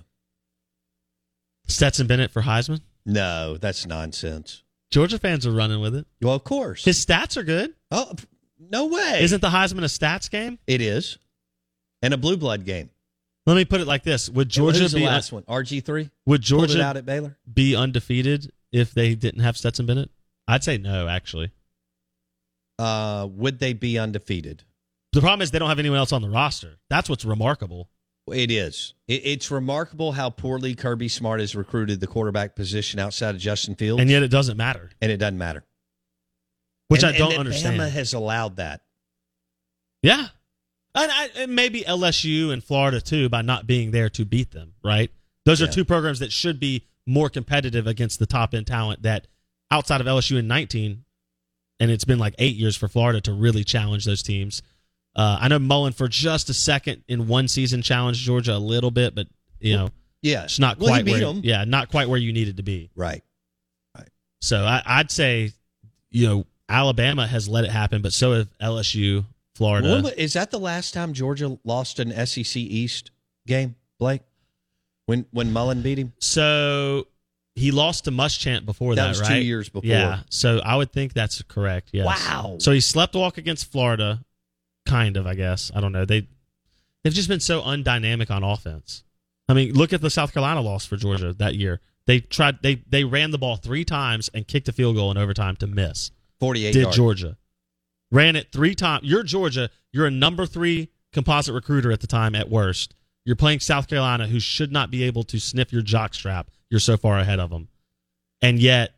Stetson 1.67 2.07
Bennett 2.07 2.31
for 2.31 2.41
Heisman. 2.43 2.81
No, 3.05 3.57
that's 3.57 3.85
nonsense. 3.85 4.63
Georgia 4.91 5.19
fans 5.19 5.45
are 5.45 5.51
running 5.51 5.81
with 5.81 5.95
it. 5.95 6.05
Well, 6.21 6.33
of 6.35 6.43
course. 6.43 6.85
His 6.85 7.03
stats 7.05 7.35
are 7.37 7.43
good. 7.43 7.73
Oh, 7.91 8.13
no 8.59 8.87
way. 8.87 9.19
Isn't 9.21 9.41
the 9.41 9.49
Heisman 9.49 9.79
a 9.79 9.87
stats 9.87 10.29
game? 10.29 10.59
It 10.67 10.81
is. 10.81 11.17
And 12.01 12.13
a 12.13 12.17
blue 12.17 12.37
blood 12.37 12.63
game. 12.65 12.89
Let 13.45 13.55
me 13.55 13.65
put 13.65 13.79
it 13.81 13.87
like 13.87 14.03
this: 14.03 14.29
Would 14.29 14.49
Georgia 14.49 14.79
Who's 14.81 14.91
the 14.91 14.99
be 14.99 15.05
last 15.05 15.31
one? 15.31 15.43
RG 15.43 15.83
three. 15.83 16.09
Would 16.25 16.41
Georgia 16.41 16.81
out 16.83 16.97
at 16.97 17.05
Baylor? 17.05 17.37
be 17.51 17.75
undefeated 17.77 18.51
if 18.73 18.93
they 18.93 19.15
didn't 19.15 19.39
have 19.41 19.57
Stetson 19.57 19.85
Bennett? 19.85 20.09
I'd 20.49 20.63
say 20.65 20.77
no. 20.77 21.07
Actually, 21.07 21.51
Uh, 22.77 23.27
would 23.31 23.59
they 23.59 23.71
be 23.73 23.97
undefeated? 23.97 24.63
The 25.13 25.21
problem 25.21 25.41
is 25.41 25.51
they 25.51 25.59
don't 25.59 25.69
have 25.69 25.79
anyone 25.79 25.97
else 25.97 26.11
on 26.11 26.21
the 26.21 26.29
roster. 26.29 26.77
That's 26.89 27.09
what's 27.09 27.25
remarkable. 27.25 27.89
It 28.31 28.51
is. 28.51 28.93
It, 29.07 29.21
it's 29.25 29.49
remarkable 29.51 30.11
how 30.11 30.29
poorly 30.29 30.75
Kirby 30.75 31.07
Smart 31.07 31.39
has 31.39 31.55
recruited 31.55 31.99
the 32.01 32.07
quarterback 32.07 32.55
position 32.55 32.99
outside 32.99 33.35
of 33.35 33.41
Justin 33.41 33.75
Fields, 33.75 34.01
And 34.01 34.09
yet 34.09 34.21
it 34.23 34.27
doesn't 34.29 34.57
matter, 34.57 34.89
and 35.01 35.11
it 35.11 35.17
doesn't 35.17 35.37
matter. 35.37 35.63
which 36.89 37.03
And- 37.03 37.15
I 37.15 37.17
don't 37.17 37.31
and 37.31 37.39
understand. 37.39 37.79
Bama 37.79 37.89
has 37.89 38.13
allowed 38.13 38.57
that. 38.57 38.81
Yeah. 40.03 40.27
And, 40.95 41.11
I, 41.11 41.29
and 41.37 41.55
maybe 41.55 41.81
LSU 41.81 42.51
and 42.51 42.63
Florida 42.63 42.99
too 43.01 43.29
by 43.29 43.41
not 43.41 43.67
being 43.67 43.91
there 43.91 44.09
to 44.09 44.25
beat 44.25 44.51
them, 44.51 44.73
right? 44.83 45.11
Those 45.45 45.61
are 45.61 45.65
Yeah. 45.65 45.71
two 45.71 45.85
programs 45.85 46.19
that 46.19 46.31
should 46.31 46.59
be 46.59 46.85
more 47.05 47.29
competitive 47.29 47.87
against 47.87 48.19
the 48.19 48.25
top 48.25 48.53
end 48.53 48.67
talent 48.67 49.03
that 49.03 49.27
outside 49.71 50.01
of 50.01 50.07
LSU 50.07 50.37
in 50.37 50.47
19, 50.47 51.03
and 51.79 51.91
it's 51.91 52.03
been 52.05 52.19
like 52.19 52.35
eight 52.39 52.55
years 52.55 52.75
for 52.75 52.87
Florida 52.87 53.21
to 53.21 53.33
really 53.33 53.63
challenge 53.63 54.05
those 54.05 54.23
teams. 54.23 54.61
Uh, 55.17 55.39
I 55.41 55.47
know 55.47 55.57
Mullen 55.57 55.93
for 55.93 56.07
just 56.07 56.49
a 56.49 56.53
second 56.53 57.03
in 57.07 57.27
one 57.27 57.47
season 57.47 57.81
challenged 57.81 58.21
Georgia 58.21 58.55
a 58.55 58.59
little 58.59 58.91
bit, 58.91 59.15
but 59.15 59.27
you 59.59 59.75
know, 59.75 59.89
Yeah, 60.21 60.43
it's 60.43 60.59
not 60.59 60.77
Well, 60.77 60.89
quite 60.89 61.05
where, 61.05 61.33
yeah, 61.41 61.65
not 61.65 61.89
quite 61.89 62.07
where 62.07 62.19
you 62.19 62.31
needed 62.31 62.57
to 62.57 62.63
be. 62.63 62.91
Right. 62.95 63.23
Right. 63.97 64.09
So 64.41 64.63
I, 64.63 64.83
I'd 64.85 65.09
say, 65.09 65.53
you 66.11 66.27
know, 66.27 66.45
Alabama 66.69 67.25
has 67.25 67.49
let 67.49 67.63
it 67.63 67.71
happen, 67.71 68.03
but 68.03 68.13
so 68.13 68.33
have 68.33 68.49
LSU, 68.59 69.25
Florida. 69.55 70.03
When 70.03 70.13
is 70.13 70.33
that 70.33 70.51
the 70.51 70.59
last 70.59 70.93
time 70.93 71.13
Georgia 71.13 71.57
lost 71.63 71.99
an 71.99 72.11
SEC 72.27 72.55
East 72.55 73.09
game, 73.47 73.75
Blake? 73.97 74.21
When 75.07 75.25
when 75.31 75.51
Mullen 75.51 75.81
beat 75.81 75.97
him? 75.97 76.13
So 76.19 77.07
he 77.55 77.71
lost 77.71 78.03
to 78.05 78.11
Muschamp 78.11 78.65
before 78.65 78.93
That 78.93 79.03
that, 79.03 79.19
was 79.19 79.27
two 79.27 79.39
years 79.41 79.67
before. 79.69 79.89
Yeah. 79.89 80.19
So 80.29 80.59
I 80.59 80.75
would 80.75 80.91
think 80.91 81.13
that's 81.13 81.41
correct. 81.41 81.89
Yes. 81.91 82.05
Wow. 82.05 82.57
So 82.59 82.71
he 82.71 82.81
slept 82.81 83.15
walk 83.15 83.37
against 83.39 83.71
Florida, 83.71 84.23
kind 84.87 85.17
of. 85.17 85.27
I 85.27 85.35
guess 85.35 85.71
I 85.75 85.81
don't 85.81 85.91
know. 85.91 86.05
They 86.05 86.27
they've 87.03 87.13
just 87.13 87.29
been 87.29 87.39
so 87.39 87.61
undynamic 87.61 88.31
on 88.31 88.43
offense. 88.43 89.03
I 89.49 89.53
mean, 89.53 89.73
look 89.73 89.93
at 89.93 90.01
the 90.01 90.09
South 90.09 90.33
Carolina 90.33 90.61
loss 90.61 90.85
for 90.85 90.97
Georgia 90.97 91.33
that 91.33 91.55
year. 91.55 91.79
They 92.05 92.19
tried 92.19 92.61
they 92.61 92.83
they 92.89 93.03
ran 93.03 93.31
the 93.31 93.37
ball 93.37 93.57
three 93.57 93.85
times 93.85 94.29
and 94.33 94.47
kicked 94.47 94.67
a 94.67 94.71
field 94.71 94.95
goal 94.95 95.11
in 95.11 95.17
overtime 95.17 95.55
to 95.57 95.67
miss. 95.67 96.11
Forty-eight. 96.39 96.73
Did 96.73 96.81
yards. 96.83 96.95
Georgia 96.95 97.37
ran 98.11 98.35
it 98.35 98.51
three 98.51 98.75
times? 98.75 99.03
You're 99.03 99.23
Georgia. 99.23 99.69
You're 99.91 100.07
a 100.07 100.11
number 100.11 100.45
three 100.45 100.89
composite 101.13 101.53
recruiter 101.53 101.91
at 101.91 102.01
the 102.01 102.07
time 102.07 102.35
at 102.35 102.49
worst. 102.49 102.93
You're 103.25 103.35
playing 103.35 103.59
South 103.59 103.87
Carolina, 103.89 104.27
who 104.27 104.39
should 104.39 104.71
not 104.71 104.89
be 104.89 105.03
able 105.03 105.23
to 105.25 105.39
sniff 105.39 105.73
your 105.73 105.81
jockstrap. 105.81 106.45
You're 106.69 106.79
so 106.79 106.95
far 106.95 107.19
ahead 107.19 107.39
of 107.39 107.49
them, 107.49 107.67
and 108.41 108.59
yet 108.59 108.95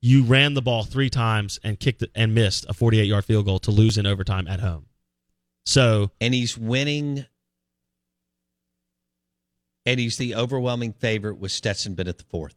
you 0.00 0.22
ran 0.22 0.54
the 0.54 0.62
ball 0.62 0.82
three 0.84 1.10
times 1.10 1.60
and 1.62 1.78
kicked 1.78 2.02
it 2.02 2.10
and 2.14 2.34
missed 2.34 2.64
a 2.68 2.72
48 2.74 3.04
yard 3.04 3.24
field 3.24 3.46
goal 3.46 3.58
to 3.60 3.70
lose 3.70 3.98
in 3.98 4.06
overtime 4.06 4.48
at 4.48 4.60
home. 4.60 4.86
So 5.70 6.10
and 6.20 6.34
he's 6.34 6.58
winning. 6.58 7.26
And 9.86 9.98
he's 9.98 10.18
the 10.18 10.34
overwhelming 10.34 10.92
favorite 10.92 11.38
with 11.38 11.52
Stetson 11.52 11.94
Bennett 11.94 12.18
the 12.18 12.24
fourth. 12.24 12.54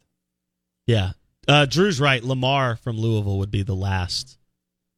yeah, 0.88 1.12
uh, 1.48 1.66
Drew's 1.66 2.00
right. 2.00 2.24
Lamar 2.24 2.76
from 2.76 2.98
Louisville 2.98 3.38
would 3.38 3.52
be 3.52 3.64
the 3.64 3.76
last 3.76 4.38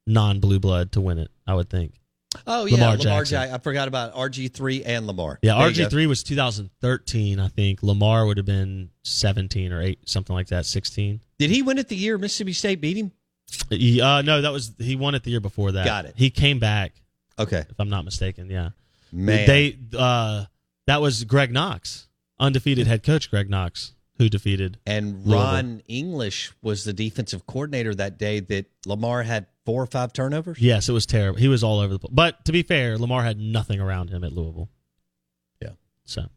non-blue 0.07 0.60
blood 0.60 0.93
to 0.93 1.01
win 1.01 1.19
it. 1.19 1.29
I 1.45 1.53
would 1.53 1.69
think. 1.69 1.93
Oh 2.48 2.65
yeah, 2.65 2.75
Lamar 2.75 2.98
Lamar, 2.98 3.24
Jackson. 3.24 3.53
I 3.53 3.57
forgot 3.60 3.88
about 3.88 4.15
RG 4.15 4.53
three 4.53 4.84
and 4.84 5.07
Lamar. 5.07 5.39
Yeah, 5.41 5.53
RG 5.53 5.89
three 5.89 6.07
was 6.07 6.24
2013, 6.24 7.39
I 7.39 7.48
think. 7.50 7.84
Lamar 7.84 8.25
would 8.25 8.38
have 8.38 8.45
been 8.45 8.91
17 9.03 9.72
or 9.72 9.81
eight, 9.81 10.07
something 10.07 10.34
like 10.34 10.48
that, 10.48 10.65
16. 10.65 11.22
Did 11.38 11.50
he 11.50 11.62
win 11.62 11.77
it 11.77 11.89
the 11.89 11.95
year 11.95 12.17
Mississippi 12.17 12.53
State 12.53 12.81
beat 12.81 12.98
him? 12.98 13.12
He, 13.69 14.01
uh, 14.01 14.22
no, 14.22 14.41
that 14.41 14.51
was 14.51 14.74
he 14.79 14.95
won 14.95 15.15
it 15.15 15.24
the 15.24 15.31
year 15.31 15.39
before 15.39 15.74
that. 15.74 15.86
Got 15.86 16.05
it. 16.05 16.13
He 16.17 16.29
came 16.29 16.60
back, 16.60 16.93
Okay, 17.38 17.63
if 17.70 17.80
I'm 17.80 17.89
not 17.89 18.06
mistaken. 18.06 18.50
Yeah, 18.50 18.70
man. 19.12 19.48
They 19.48 19.77
uh, 19.98 20.46
that 20.88 21.01
was 21.01 21.24
Greg 21.24 21.51
Knox, 21.51 22.08
undefeated 22.39 22.88
head 22.88 23.04
coach 23.04 23.30
Greg 23.30 23.50
Knox, 23.50 23.94
who 24.18 24.30
defeated. 24.30 24.77
and 24.86 25.25
Louisville. 25.25 25.34
Ron 25.44 25.82
English 25.88 26.54
was 26.62 26.84
the 26.86 26.94
defensive 26.94 27.46
coordinator 27.46 27.94
that 27.96 28.18
day 28.18 28.39
that 28.42 28.68
Lamar 28.86 29.24
had 29.24 29.48
four 29.65 29.82
or 29.84 29.88
five 29.88 30.13
turnovers. 30.13 30.60
Yes, 30.60 30.88
it 30.88 30.94
was 30.94 31.06
terrible. 31.06 31.39
He 31.39 31.48
was 31.48 31.63
all 31.63 31.80
over 31.80 31.94
the 31.94 32.00
place. 32.00 32.12
But 32.13 32.46
to 32.46 32.51
be 32.51 32.63
fair, 32.63 32.98
Lamar 32.98 33.24
had 33.24 33.39
nothing 33.39 33.80
around 33.82 34.10
him 34.12 34.24
at 34.24 34.32
Louisville. 34.32 34.70
Yeah. 35.62 35.72
So, 36.06 36.27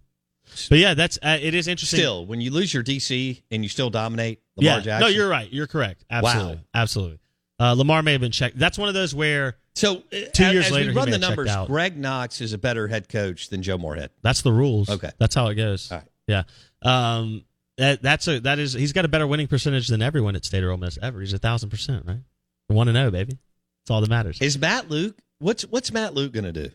but 0.70 0.78
yeah, 0.78 0.94
that's 0.94 1.18
uh, 1.22 1.38
it 1.40 1.54
is 1.54 1.68
interesting. 1.68 1.98
Still, 1.98 2.26
when 2.26 2.40
you 2.40 2.50
lose 2.50 2.72
your 2.74 2.82
DC 2.82 3.42
and 3.50 3.62
you 3.62 3.68
still 3.68 3.90
dominate 3.90 4.40
Lamar 4.56 4.78
yeah, 4.78 4.80
Jackson. 4.80 5.00
no, 5.00 5.06
you're 5.14 5.28
right. 5.28 5.52
You're 5.52 5.66
correct. 5.66 6.04
Absolutely, 6.10 6.54
Wow. 6.56 6.60
absolutely. 6.74 7.18
Uh, 7.60 7.72
Lamar 7.74 8.02
may 8.02 8.12
have 8.12 8.20
been 8.20 8.30
checked. 8.32 8.56
That's 8.58 8.78
one 8.78 8.88
of 8.88 8.94
those 8.94 9.14
where 9.14 9.56
So 9.78 9.98
uh, 9.98 10.00
Two 10.32 10.42
as, 10.42 10.52
years 10.52 10.66
as 10.66 10.72
later, 10.72 10.90
we 10.90 10.96
run 10.96 11.10
the 11.10 11.18
numbers. 11.18 11.54
Greg 11.68 11.96
Knox 11.96 12.40
is 12.40 12.52
a 12.52 12.58
better 12.58 12.88
head 12.88 13.08
coach 13.08 13.48
than 13.48 13.62
Joe 13.62 13.78
Moorhead. 13.78 14.10
That's 14.22 14.42
the 14.42 14.52
rules. 14.52 14.90
Okay. 14.90 15.10
that's 15.18 15.36
how 15.36 15.46
it 15.46 15.54
goes. 15.54 15.92
All 15.92 15.98
right. 15.98 16.08
Yeah. 16.26 16.42
Um. 16.82 17.44
That, 17.76 18.02
that's 18.02 18.26
a 18.26 18.40
that 18.40 18.58
is 18.58 18.72
he's 18.72 18.92
got 18.92 19.04
a 19.04 19.08
better 19.08 19.24
winning 19.24 19.46
percentage 19.46 19.86
than 19.86 20.02
everyone 20.02 20.34
at 20.34 20.44
State 20.44 20.64
or 20.64 20.72
Ole 20.72 20.78
Miss 20.78 20.98
ever. 21.00 21.20
He's 21.20 21.32
a 21.32 21.38
thousand 21.38 21.70
percent 21.70 22.06
right. 22.08 22.18
One 22.66 22.88
and 22.88 22.96
zero, 22.96 23.12
baby. 23.12 23.38
That's 23.82 23.90
all 23.92 24.00
that 24.00 24.10
matters. 24.10 24.40
Is 24.40 24.58
Matt 24.58 24.90
Luke? 24.90 25.16
What's 25.38 25.62
what's 25.62 25.92
Matt 25.92 26.12
Luke 26.12 26.32
going 26.32 26.44
to 26.44 26.52
do? 26.52 26.70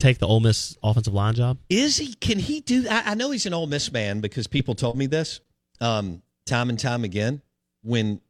Take 0.00 0.18
the 0.18 0.26
Ole 0.26 0.40
Miss 0.40 0.76
offensive 0.82 1.14
line 1.14 1.34
job. 1.34 1.58
Is 1.68 1.96
he? 1.96 2.14
Can 2.14 2.40
he 2.40 2.60
do? 2.60 2.86
I, 2.90 3.12
I 3.12 3.14
know 3.14 3.30
he's 3.30 3.46
an 3.46 3.54
Ole 3.54 3.68
Miss 3.68 3.92
man 3.92 4.20
because 4.20 4.48
people 4.48 4.74
told 4.74 4.98
me 4.98 5.06
this 5.06 5.40
um, 5.80 6.22
time 6.44 6.70
and 6.70 6.78
time 6.78 7.04
again 7.04 7.40
when 7.84 8.20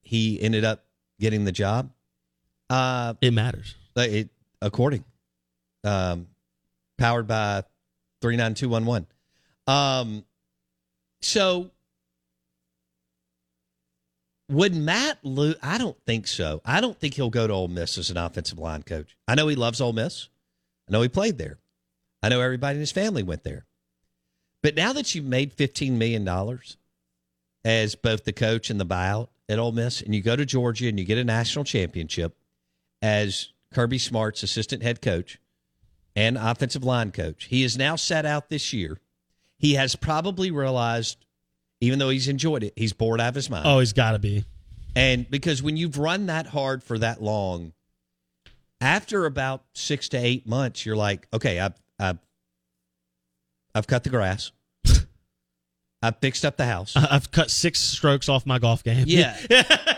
he 0.00 0.42
ended 0.42 0.64
up 0.64 0.84
getting 1.20 1.44
the 1.44 1.52
job. 1.52 1.92
Uh, 2.72 3.14
It 3.20 3.32
matters. 3.34 3.74
it 3.96 4.30
according, 4.62 5.04
um, 5.84 6.26
powered 6.96 7.26
by 7.26 7.64
39211. 8.22 9.06
Um, 9.66 10.24
so 11.20 11.70
would 14.48 14.74
Matt 14.74 15.18
Luke? 15.22 15.58
I 15.62 15.76
don't 15.76 15.96
think 16.06 16.26
so. 16.26 16.62
I 16.64 16.80
don't 16.80 16.98
think 16.98 17.14
he'll 17.14 17.30
go 17.30 17.46
to 17.46 17.52
Ole 17.52 17.68
Miss 17.68 17.98
as 17.98 18.08
an 18.10 18.16
offensive 18.16 18.58
line 18.58 18.82
coach. 18.82 19.16
I 19.28 19.34
know 19.34 19.48
he 19.48 19.56
loves 19.56 19.80
Ole 19.80 19.92
Miss. 19.92 20.28
I 20.88 20.92
know 20.92 21.02
he 21.02 21.08
played 21.08 21.36
there. 21.36 21.58
I 22.22 22.30
know 22.30 22.40
everybody 22.40 22.76
in 22.76 22.80
his 22.80 22.92
family 22.92 23.22
went 23.22 23.44
there. 23.44 23.66
But 24.62 24.76
now 24.76 24.92
that 24.94 25.14
you've 25.14 25.24
made 25.26 25.54
$15 25.56 25.92
million 25.92 26.26
as 27.64 27.94
both 27.96 28.24
the 28.24 28.32
coach 28.32 28.70
and 28.70 28.80
the 28.80 28.86
buyout 28.86 29.28
at 29.48 29.58
Ole 29.58 29.72
Miss, 29.72 30.00
and 30.00 30.14
you 30.14 30.22
go 30.22 30.36
to 30.36 30.46
Georgia 30.46 30.88
and 30.88 30.98
you 30.98 31.04
get 31.04 31.18
a 31.18 31.24
national 31.24 31.64
championship 31.64 32.34
as 33.02 33.48
Kirby 33.74 33.98
Smart's 33.98 34.42
assistant 34.42 34.82
head 34.82 35.02
coach 35.02 35.38
and 36.16 36.38
offensive 36.38 36.84
line 36.84 37.10
coach, 37.10 37.44
he 37.44 37.64
is 37.64 37.76
now 37.76 37.96
set 37.96 38.24
out 38.24 38.48
this 38.48 38.72
year. 38.72 38.98
He 39.58 39.74
has 39.74 39.96
probably 39.96 40.50
realized, 40.50 41.24
even 41.80 41.98
though 41.98 42.08
he's 42.08 42.28
enjoyed 42.28 42.62
it, 42.62 42.72
he's 42.76 42.92
bored 42.92 43.20
out 43.20 43.30
of 43.30 43.34
his 43.34 43.50
mind. 43.50 43.66
Oh, 43.66 43.80
he's 43.80 43.92
got 43.92 44.12
to 44.12 44.18
be. 44.18 44.44
And 44.94 45.28
because 45.30 45.62
when 45.62 45.76
you've 45.76 45.98
run 45.98 46.26
that 46.26 46.46
hard 46.46 46.82
for 46.82 46.98
that 46.98 47.22
long, 47.22 47.72
after 48.80 49.26
about 49.26 49.64
six 49.74 50.08
to 50.10 50.16
eight 50.18 50.46
months, 50.46 50.84
you're 50.84 50.96
like, 50.96 51.26
okay, 51.32 51.60
I've 51.60 51.74
I've, 51.98 52.18
I've 53.74 53.86
cut 53.86 54.04
the 54.04 54.10
grass. 54.10 54.50
I've 56.02 56.18
fixed 56.18 56.44
up 56.44 56.56
the 56.56 56.66
house. 56.66 56.94
I've 56.96 57.30
cut 57.30 57.50
six 57.50 57.78
strokes 57.78 58.28
off 58.28 58.44
my 58.44 58.58
golf 58.58 58.82
game. 58.82 59.04
Yeah. 59.06 59.36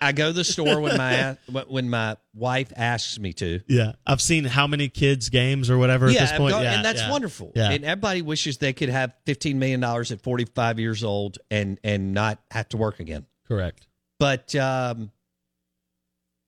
I 0.00 0.12
go 0.12 0.28
to 0.28 0.32
the 0.32 0.44
store 0.44 0.80
when 0.80 0.96
my 0.96 1.36
when 1.68 1.90
my 1.90 2.16
wife 2.34 2.72
asks 2.76 3.18
me 3.18 3.32
to. 3.34 3.60
yeah. 3.66 3.92
I've 4.06 4.20
seen 4.20 4.44
how 4.44 4.66
many 4.66 4.88
kids' 4.88 5.28
games 5.28 5.70
or 5.70 5.78
whatever 5.78 6.10
yeah, 6.10 6.22
at 6.22 6.28
this 6.28 6.38
point. 6.38 6.54
I've 6.54 6.62
yeah, 6.62 6.76
and 6.76 6.84
that's 6.84 7.02
yeah. 7.02 7.10
wonderful. 7.10 7.52
Yeah. 7.54 7.70
And 7.70 7.84
everybody 7.84 8.22
wishes 8.22 8.58
they 8.58 8.72
could 8.72 8.88
have 8.88 9.12
fifteen 9.26 9.58
million 9.58 9.80
dollars 9.80 10.12
at 10.12 10.20
forty 10.20 10.44
five 10.44 10.78
years 10.78 11.04
old 11.04 11.38
and 11.50 11.78
and 11.82 12.12
not 12.14 12.38
have 12.50 12.68
to 12.70 12.76
work 12.76 13.00
again. 13.00 13.26
Correct. 13.46 13.86
But 14.18 14.54
um, 14.54 15.10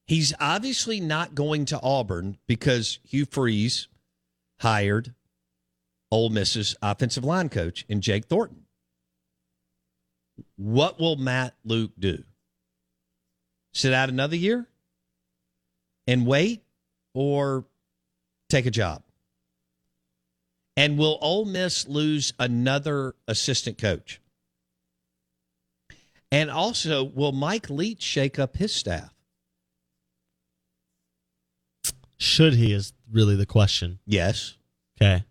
he's 0.07 0.35
obviously 0.41 1.01
not 1.01 1.35
going 1.35 1.67
to 1.67 1.81
Auburn 1.81 2.37
because 2.47 2.99
Hugh 3.05 3.27
Freeze 3.27 3.89
hired 4.61 5.15
Ole 6.11 6.31
Miss's 6.31 6.77
offensive 6.83 7.25
line 7.25 7.49
coach 7.49 7.85
in 7.89 8.01
Jake 8.01 8.27
Thornton. 8.27 8.65
What 10.57 10.99
will 10.99 11.17
Matt 11.17 11.55
Luke 11.65 11.93
do? 11.99 12.25
Sit 13.73 13.93
out 13.93 14.09
another 14.09 14.37
year 14.37 14.67
and 16.07 16.27
wait 16.27 16.63
or 17.15 17.65
take 18.49 18.67
a 18.67 18.71
job? 18.71 19.03
And 20.77 20.99
will 20.99 21.19
Ole 21.21 21.45
Miss 21.45 21.87
lose 21.87 22.33
another 22.39 23.15
assistant 23.29 23.79
coach? 23.79 24.21
And 26.33 26.51
also, 26.51 27.03
will 27.05 27.33
Mike 27.33 27.69
Leach 27.69 28.03
shake 28.03 28.39
up 28.39 28.57
his 28.57 28.75
staff? 28.75 29.13
Should 32.19 32.55
he 32.55 32.73
is 32.73 32.93
really 33.11 33.37
the 33.37 33.47
question. 33.47 33.99
Yes. 34.07 34.55
Okay. 35.01 35.25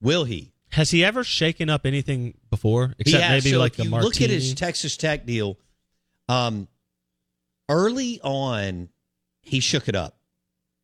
Will 0.00 0.24
he? 0.24 0.52
Has 0.70 0.90
he 0.90 1.04
ever 1.04 1.24
shaken 1.24 1.70
up 1.70 1.86
anything 1.86 2.34
before? 2.50 2.94
Except 2.98 3.22
has. 3.22 3.44
maybe 3.44 3.54
So 3.54 3.58
like 3.60 3.74
the 3.74 3.84
you 3.84 3.90
martini. 3.90 4.08
look 4.08 4.20
at 4.20 4.30
his 4.30 4.54
Texas 4.54 4.96
Tech 4.96 5.24
deal. 5.24 5.58
Um, 6.28 6.68
early 7.68 8.20
on, 8.22 8.88
he 9.42 9.60
shook 9.60 9.88
it 9.88 9.94
up, 9.96 10.16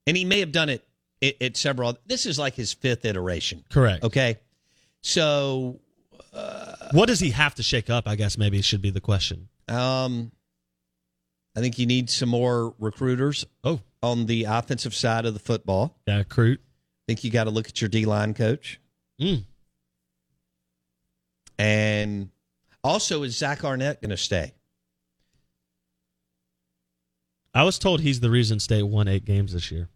and 0.07 0.17
he 0.17 0.25
may 0.25 0.41
have 0.41 0.53
done 0.53 0.69
it 0.69 0.87
at, 1.23 1.35
at 1.41 1.57
several. 1.57 1.97
This 2.07 2.27
is 2.27 2.39
like 2.39 2.55
his 2.55 2.73
fifth 2.73 3.05
iteration. 3.05 3.65
Correct. 3.71 4.05
Okay, 4.05 4.39
so 5.03 5.81
what 6.93 7.07
does 7.07 7.21
he 7.21 7.31
have 7.31 7.55
to 7.57 7.63
shake 7.63 7.91
up? 7.91 8.07
I 8.09 8.15
guess 8.17 8.39
maybe 8.39 8.61
should 8.63 8.83
be 8.83 8.91
the 8.91 9.01
question. 9.01 9.49
um, 9.69 10.33
I 11.55 11.61
think 11.61 11.79
you 11.79 11.85
need 11.85 12.09
some 12.09 12.31
more 12.31 12.75
recruiters. 12.79 13.45
Oh, 13.63 13.81
on 14.03 14.25
the 14.25 14.45
offensive 14.45 14.95
side 14.95 15.27
of 15.27 15.35
the 15.35 15.41
football, 15.41 15.95
got 16.07 16.17
recruit. 16.17 16.61
I 16.65 17.03
think 17.09 17.25
you 17.25 17.31
got 17.31 17.45
to 17.45 17.51
look 17.51 17.69
at 17.69 17.81
your 17.81 17.89
D 17.89 18.07
line 18.07 18.33
coach, 18.33 18.81
Mm. 19.21 19.45
and 21.59 22.31
also 22.83 23.23
is 23.23 23.37
Zach 23.37 23.65
Arnett 23.65 24.01
going 24.01 24.11
to 24.11 24.17
stay? 24.17 24.55
I 27.55 27.65
was 27.65 27.79
told 27.79 28.01
he's 28.01 28.21
the 28.21 28.31
reason 28.31 28.61
State 28.61 28.85
won 28.85 29.09
eight 29.09 29.27
games 29.27 29.53
this 29.53 29.71
year. 29.71 29.89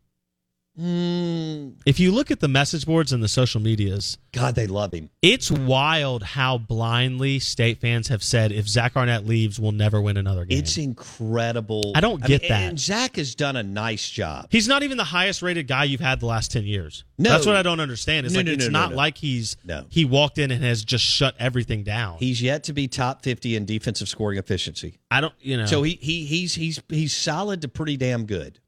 Mm, 0.79 1.75
If 1.87 1.99
you 1.99 2.13
look 2.13 2.31
at 2.31 2.41
the 2.41 2.49
message 2.49 2.85
boards 2.87 3.13
and 3.13 3.23
the 3.23 3.29
social 3.29 3.61
medias, 3.61 4.19
God, 4.33 4.55
they 4.55 4.67
love 4.67 4.93
him. 4.93 5.09
it's 5.23 5.51
wild 5.51 6.23
how 6.23 6.59
blindly 6.59 7.39
State 7.39 7.81
fans 7.81 8.09
have 8.09 8.23
said 8.23 8.53
if 8.53 8.69
Zach 8.69 8.95
Arnett 8.97 9.27
leaves, 9.27 9.59
we'll 9.59 9.73
never 9.73 10.01
win 10.01 10.17
another 10.17 10.45
game. 10.45 10.59
It's 10.59 10.77
incredible. 10.77 11.93
I 11.95 12.01
don't 12.01 12.23
get 12.23 12.43
that. 12.43 12.51
And 12.63 12.79
Zach 12.79 13.17
has 13.17 13.35
done 13.35 13.57
a 13.57 13.63
nice 13.63 14.11
job. 14.11 14.49
He's 14.51 14.69
not 14.69 14.83
even 14.83 14.97
the 14.99 15.05
highest 15.05 15.43
rated 15.43 15.67
guy 15.67 15.85
you've 15.85 16.01
had 16.01 16.21
the 16.21 16.27
last 16.27 16.53
ten 16.53 16.65
years. 16.65 17.05
No. 17.19 17.31
that's 17.31 17.47
what 17.47 17.57
I 17.57 17.63
don't 17.63 17.81
understand. 17.81 18.27
It's 18.27 18.35
No, 18.35 18.41
like 18.41 18.47
no, 18.47 18.53
it's 18.53 18.67
no, 18.67 18.71
no, 18.71 18.79
not 18.81 18.91
no. 18.91 18.97
like 18.97 19.17
he's 19.19 19.57
No. 19.65 19.87
he 19.89 20.05
walked 20.05 20.37
in 20.39 20.51
and 20.51 20.63
has 20.63 20.85
just 20.85 21.05
shut 21.05 21.35
everything 21.39 21.83
down. 21.83 22.19
He's 22.19 22.43
yet 22.43 22.65
to 22.65 22.73
be 22.75 22.89
top 22.89 23.23
fifty 23.23 23.57
in 23.57 23.65
defensive 23.65 24.09
scoring 24.09 24.39
efficiency. 24.39 24.99
I 25.11 25.21
don't, 25.23 25.33
you 25.41 25.57
know. 25.57 25.67
So 25.67 25.83
he, 25.83 25.99
he 26.03 26.27
he's 26.27 26.55
he's 26.55 26.83
he's 26.89 27.17
solid 27.17 27.63
to 27.63 27.69
pretty 27.69 27.97
damn 27.97 28.27
good. 28.27 28.61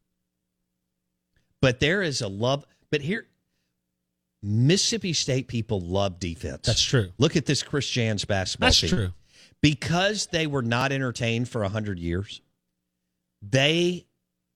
But 1.61 1.81
there 1.81 2.03
is 2.03 2.21
a 2.23 2.29
love. 2.29 2.65
But 2.91 3.01
here, 3.01 3.27
Mississippi 4.43 5.13
State 5.13 5.49
people 5.49 5.81
love 5.81 6.19
defense. 6.21 6.67
That's 6.67 6.83
true. 6.83 7.09
Look 7.19 7.37
at 7.37 7.47
this 7.47 7.63
Chris 7.63 7.89
Jans 7.89 8.25
basketball 8.25 8.69
That's 8.69 8.81
team. 8.81 8.91
true. 8.91 9.09
Because 9.61 10.27
they 10.29 10.47
were 10.47 10.63
not 10.63 10.93
entertained 10.93 11.49
for 11.49 11.65
hundred 11.65 11.99
years, 11.99 12.41
they 13.43 14.07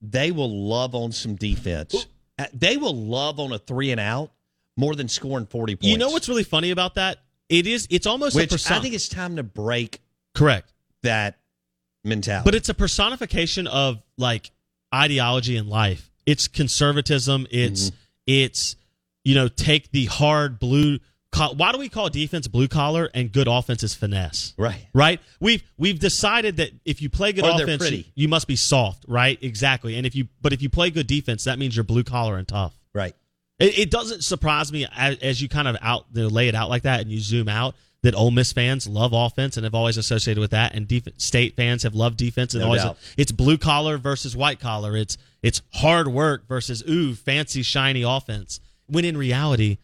they 0.01 0.31
will 0.31 0.49
love 0.67 0.95
on 0.95 1.11
some 1.11 1.35
defense. 1.35 2.07
Uh, 2.39 2.45
They 2.53 2.77
will 2.77 2.95
love 2.95 3.39
on 3.39 3.51
a 3.51 3.59
three 3.59 3.91
and 3.91 3.99
out 3.99 4.31
more 4.77 4.95
than 4.95 5.09
scoring 5.09 5.45
forty 5.45 5.75
points. 5.75 5.87
You 5.87 5.97
know 5.97 6.09
what's 6.09 6.29
really 6.29 6.43
funny 6.45 6.71
about 6.71 6.95
that? 6.95 7.19
It 7.49 7.67
is. 7.67 7.85
It's 7.91 8.07
almost 8.07 8.35
Which 8.35 8.45
a 8.45 8.53
person. 8.55 8.77
I 8.77 8.79
think 8.79 8.93
it's 8.95 9.09
time 9.09 9.35
to 9.35 9.43
break 9.43 9.99
correct. 10.33 10.71
that 11.03 11.37
mentality. 12.05 12.45
But 12.45 12.55
it's 12.55 12.69
a 12.69 12.73
personification 12.73 13.67
of 13.67 14.01
like 14.17 14.51
ideology 14.95 15.57
in 15.57 15.67
life. 15.67 16.09
It's 16.25 16.47
conservatism. 16.47 17.47
It's 17.51 17.89
Mm-hmm. 17.89 17.95
it's 18.27 18.75
you 19.23 19.35
know 19.35 19.47
take 19.47 19.91
the 19.91 20.05
hard 20.05 20.59
blue. 20.59 20.99
Co- 21.31 21.53
Why 21.53 21.71
do 21.71 21.79
we 21.79 21.89
call 21.89 22.09
defense 22.09 22.47
blue 22.47 22.67
collar 22.67 23.09
and 23.13 23.31
good 23.31 23.47
offense 23.47 23.81
is 23.81 23.95
finesse? 23.95 24.53
right. 24.57 24.85
Right. 24.93 25.19
We've 25.39 25.63
we've 25.77 25.97
decided 25.99 26.57
that 26.57 26.69
if 26.85 27.01
you 27.01 27.09
play 27.09 27.33
good 27.33 27.43
Or 27.43 27.51
offense, 27.61 27.89
you, 27.89 28.03
you 28.15 28.27
must 28.27 28.47
be 28.47 28.55
soft. 28.55 29.05
Right. 29.07 29.39
Exactly. 29.41 29.95
And 29.95 30.05
if 30.05 30.13
you 30.15 30.27
but 30.41 30.53
if 30.53 30.61
you 30.61 30.69
play 30.69 30.91
good 30.91 31.07
defense, 31.07 31.45
that 31.45 31.57
means 31.57 31.75
you're 31.75 31.83
blue 31.83 32.03
collar 32.03 32.37
and 32.37 32.47
tough. 32.47 32.77
Right. 32.93 33.15
It, 33.59 33.79
it 33.79 33.91
doesn't 33.91 34.23
surprise 34.23 34.71
me 34.71 34.85
as, 34.95 35.17
as 35.19 35.41
you 35.41 35.49
kind 35.49 35.67
of 35.67 35.75
out 35.81 36.05
you 36.13 36.23
know, 36.23 36.27
lay 36.27 36.47
it 36.49 36.55
out 36.55 36.69
like 36.69 36.83
that 36.83 37.01
and 37.01 37.09
you 37.11 37.19
zoom 37.19 37.47
out 37.49 37.75
that 38.03 38.13
Ole 38.15 38.31
Miss 38.31 38.53
fans 38.53 38.87
love 38.87 39.11
offense 39.13 39.57
and 39.57 39.63
have 39.63 39.73
always 39.75 39.97
associated 39.97 40.39
with 40.39 40.51
that, 40.51 40.75
and 40.75 40.87
def- 40.87 41.07
state 41.17 41.55
fans 41.55 41.83
have 41.83 41.95
loved 41.95 42.17
defense 42.17 42.53
and 42.53 42.61
No 42.61 42.67
always 42.67 42.83
doubt. 42.83 42.97
it's 43.17 43.31
blue 43.31 43.57
collar 43.57 43.97
versus 43.97 44.35
white 44.35 44.59
collar. 44.59 44.95
It's 44.95 45.17
it's 45.41 45.61
hard 45.73 46.07
work 46.07 46.47
versus 46.47 46.83
ooh 46.87 47.15
fancy 47.15 47.63
shiny 47.63 48.03
offense. 48.03 48.59
When 48.85 49.03
in 49.05 49.17
reality, 49.17 49.79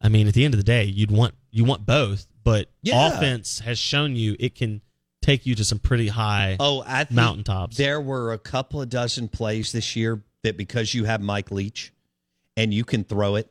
I 0.00 0.08
mean, 0.08 0.26
at 0.26 0.34
the 0.34 0.44
end 0.44 0.54
of 0.54 0.58
the 0.58 0.64
day, 0.64 0.84
you'd 0.84 1.10
want 1.10 1.34
you 1.50 1.64
want 1.64 1.84
both, 1.86 2.26
but 2.42 2.68
Yeah. 2.82 3.08
offense 3.14 3.58
has 3.60 3.78
shown 3.78 4.16
you 4.16 4.36
it 4.40 4.54
can 4.54 4.80
take 5.22 5.46
you 5.46 5.54
to 5.54 5.64
some 5.64 5.78
pretty 5.78 6.08
high 6.08 6.56
Oh, 6.60 6.82
I 6.86 7.06
mountaintops. 7.10 7.76
There 7.76 8.00
were 8.00 8.32
a 8.32 8.38
couple 8.38 8.82
of 8.82 8.88
dozen 8.90 9.28
plays 9.28 9.72
this 9.72 9.96
year 9.96 10.22
that 10.42 10.56
because 10.56 10.92
you 10.94 11.04
have 11.04 11.20
Mike 11.22 11.50
Leach 11.50 11.92
and 12.56 12.72
you 12.74 12.84
can 12.84 13.04
throw 13.04 13.36
it. 13.36 13.50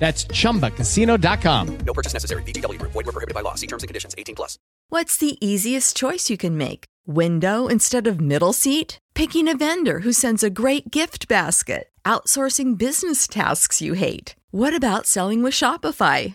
That's 0.00 0.24
chumbacasino.com. 0.24 1.78
No 1.86 1.92
purchase 1.92 2.14
necessary. 2.14 2.42
VGW 2.42 2.78
Group. 2.80 2.90
Void 2.92 3.06
were 3.06 3.12
prohibited 3.12 3.34
by 3.34 3.42
law. 3.42 3.54
See 3.54 3.68
terms 3.68 3.84
and 3.84 3.88
conditions. 3.88 4.14
18 4.18 4.34
plus. 4.34 4.58
What's 4.88 5.16
the 5.16 5.38
easiest 5.46 5.96
choice 5.96 6.28
you 6.30 6.36
can 6.36 6.58
make? 6.58 6.86
Window 7.06 7.68
instead 7.68 8.08
of 8.08 8.20
middle 8.20 8.52
seat? 8.52 8.98
Picking 9.14 9.46
a 9.46 9.56
vendor 9.56 10.00
who 10.00 10.12
sends 10.12 10.42
a 10.42 10.50
great 10.50 10.90
gift 10.90 11.28
basket? 11.28 11.90
Outsourcing 12.04 12.76
business 12.76 13.28
tasks 13.28 13.80
you 13.80 13.92
hate? 13.92 14.34
What 14.50 14.74
about 14.74 15.06
selling 15.06 15.44
with 15.44 15.54
Shopify? 15.54 16.34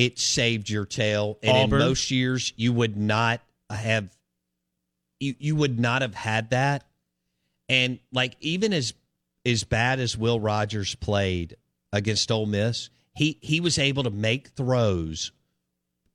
It 0.00 0.18
saved 0.18 0.70
your 0.70 0.86
tail. 0.86 1.38
And 1.42 1.54
Auburn. 1.54 1.82
in 1.82 1.86
most 1.88 2.10
years, 2.10 2.54
you 2.56 2.72
would 2.72 2.96
not 2.96 3.42
have 3.68 4.08
you, 5.18 5.34
you 5.38 5.54
would 5.56 5.78
not 5.78 6.00
have 6.00 6.14
had 6.14 6.50
that. 6.50 6.84
And 7.68 7.98
like 8.10 8.34
even 8.40 8.72
as 8.72 8.94
as 9.44 9.64
bad 9.64 10.00
as 10.00 10.16
Will 10.16 10.40
Rogers 10.40 10.94
played 10.94 11.56
against 11.92 12.32
Ole 12.32 12.46
Miss, 12.46 12.88
he 13.14 13.36
he 13.42 13.60
was 13.60 13.78
able 13.78 14.04
to 14.04 14.10
make 14.10 14.48
throws 14.48 15.32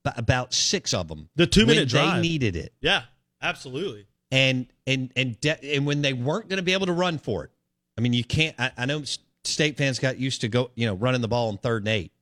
about 0.03 0.51
six 0.51 0.91
of 0.91 1.07
them. 1.07 1.29
The 1.35 1.45
two 1.45 1.67
minute 1.67 1.89
drive. 1.89 2.15
they 2.15 2.27
needed 2.27 2.55
it. 2.55 2.73
Yeah, 2.81 3.03
absolutely. 3.39 4.07
and 4.31 4.65
and 4.87 5.11
and 5.15 5.39
de- 5.39 5.75
and 5.75 5.85
when 5.85 6.01
they 6.01 6.13
weren't 6.13 6.49
going 6.49 6.57
to 6.57 6.63
be 6.63 6.73
able 6.73 6.87
to 6.87 6.93
run 6.93 7.19
for 7.19 7.43
it, 7.43 7.51
I 7.99 8.01
mean, 8.01 8.13
you 8.13 8.23
can't. 8.23 8.55
I, 8.59 8.71
I 8.75 8.85
know 8.87 9.03
state 9.43 9.77
fans 9.77 9.99
got 9.99 10.17
used 10.17 10.41
to 10.41 10.47
go, 10.47 10.71
you 10.73 10.87
know, 10.87 10.95
running 10.95 11.21
the 11.21 11.27
ball 11.27 11.49
on 11.49 11.59
third 11.59 11.83
and 11.83 11.89
eight, 11.89 11.99
but 11.99 11.99
I 11.99 12.01
mean, 12.01 12.14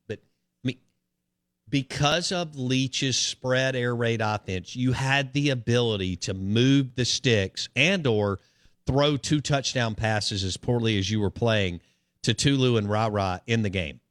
because 1.74 2.32
of 2.32 2.56
Leach's 2.56 3.18
spread 3.18 3.76
air 3.76 3.96
raid 3.96 4.22
offense, 4.22 4.76
you 4.76 4.92
had 4.92 5.34
the 5.34 5.50
ability 5.50 6.16
to 6.16 6.36
move 6.36 6.94
the 6.94 7.04
sticks 7.04 7.68
and 7.76 8.06
or 8.06 8.40
throw 8.86 9.18
two 9.18 9.42
touchdown 9.42 9.96
passes 9.96 10.44
as 10.44 10.56
poorly 10.56 11.00
as 11.00 11.10
you 11.10 11.20
were 11.20 11.32
playing 11.32 11.82
to 12.22 12.36
Tulu 12.36 12.78
and 12.78 12.88
Rara 12.88 13.42
in 13.48 13.64
the 13.64 13.72
game. 13.72 14.02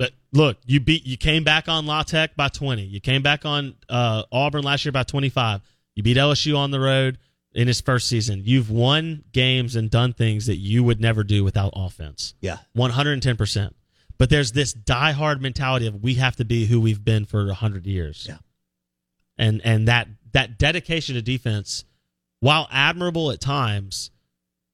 But 0.00 0.10
look, 0.32 0.56
you 0.66 0.80
beat 0.80 1.06
you 1.06 1.16
came 1.16 1.44
back 1.44 1.68
on 1.68 1.86
La 1.86 2.02
Tech 2.02 2.34
by 2.34 2.48
20. 2.48 2.82
You 2.82 3.00
came 3.00 3.22
back 3.22 3.46
on 3.46 3.76
uh, 3.88 4.24
Auburn 4.32 4.64
last 4.64 4.84
year 4.84 4.90
by 4.90 5.04
25. 5.04 5.60
You 5.94 6.02
beat 6.02 6.16
LSU 6.16 6.58
on 6.58 6.72
the 6.72 6.80
road 6.80 7.18
in 7.52 7.68
his 7.68 7.80
first 7.80 8.08
season. 8.08 8.42
You've 8.44 8.68
won 8.68 9.22
games 9.30 9.76
and 9.76 9.92
done 9.92 10.12
things 10.12 10.46
that 10.46 10.56
you 10.56 10.82
would 10.82 11.00
never 11.00 11.22
do 11.22 11.44
without 11.44 11.72
offense. 11.76 12.34
Yeah. 12.40 12.58
110%. 12.76 13.74
But 14.20 14.28
there's 14.28 14.52
this 14.52 14.74
diehard 14.74 15.40
mentality 15.40 15.86
of 15.86 16.02
we 16.02 16.16
have 16.16 16.36
to 16.36 16.44
be 16.44 16.66
who 16.66 16.78
we've 16.78 17.02
been 17.02 17.24
for 17.24 17.46
100 17.46 17.86
years. 17.86 18.26
Yeah. 18.28 18.36
And 19.38 19.62
and 19.64 19.88
that 19.88 20.08
that 20.32 20.58
dedication 20.58 21.14
to 21.14 21.22
defense 21.22 21.86
while 22.40 22.68
admirable 22.70 23.30
at 23.30 23.40
times, 23.40 24.10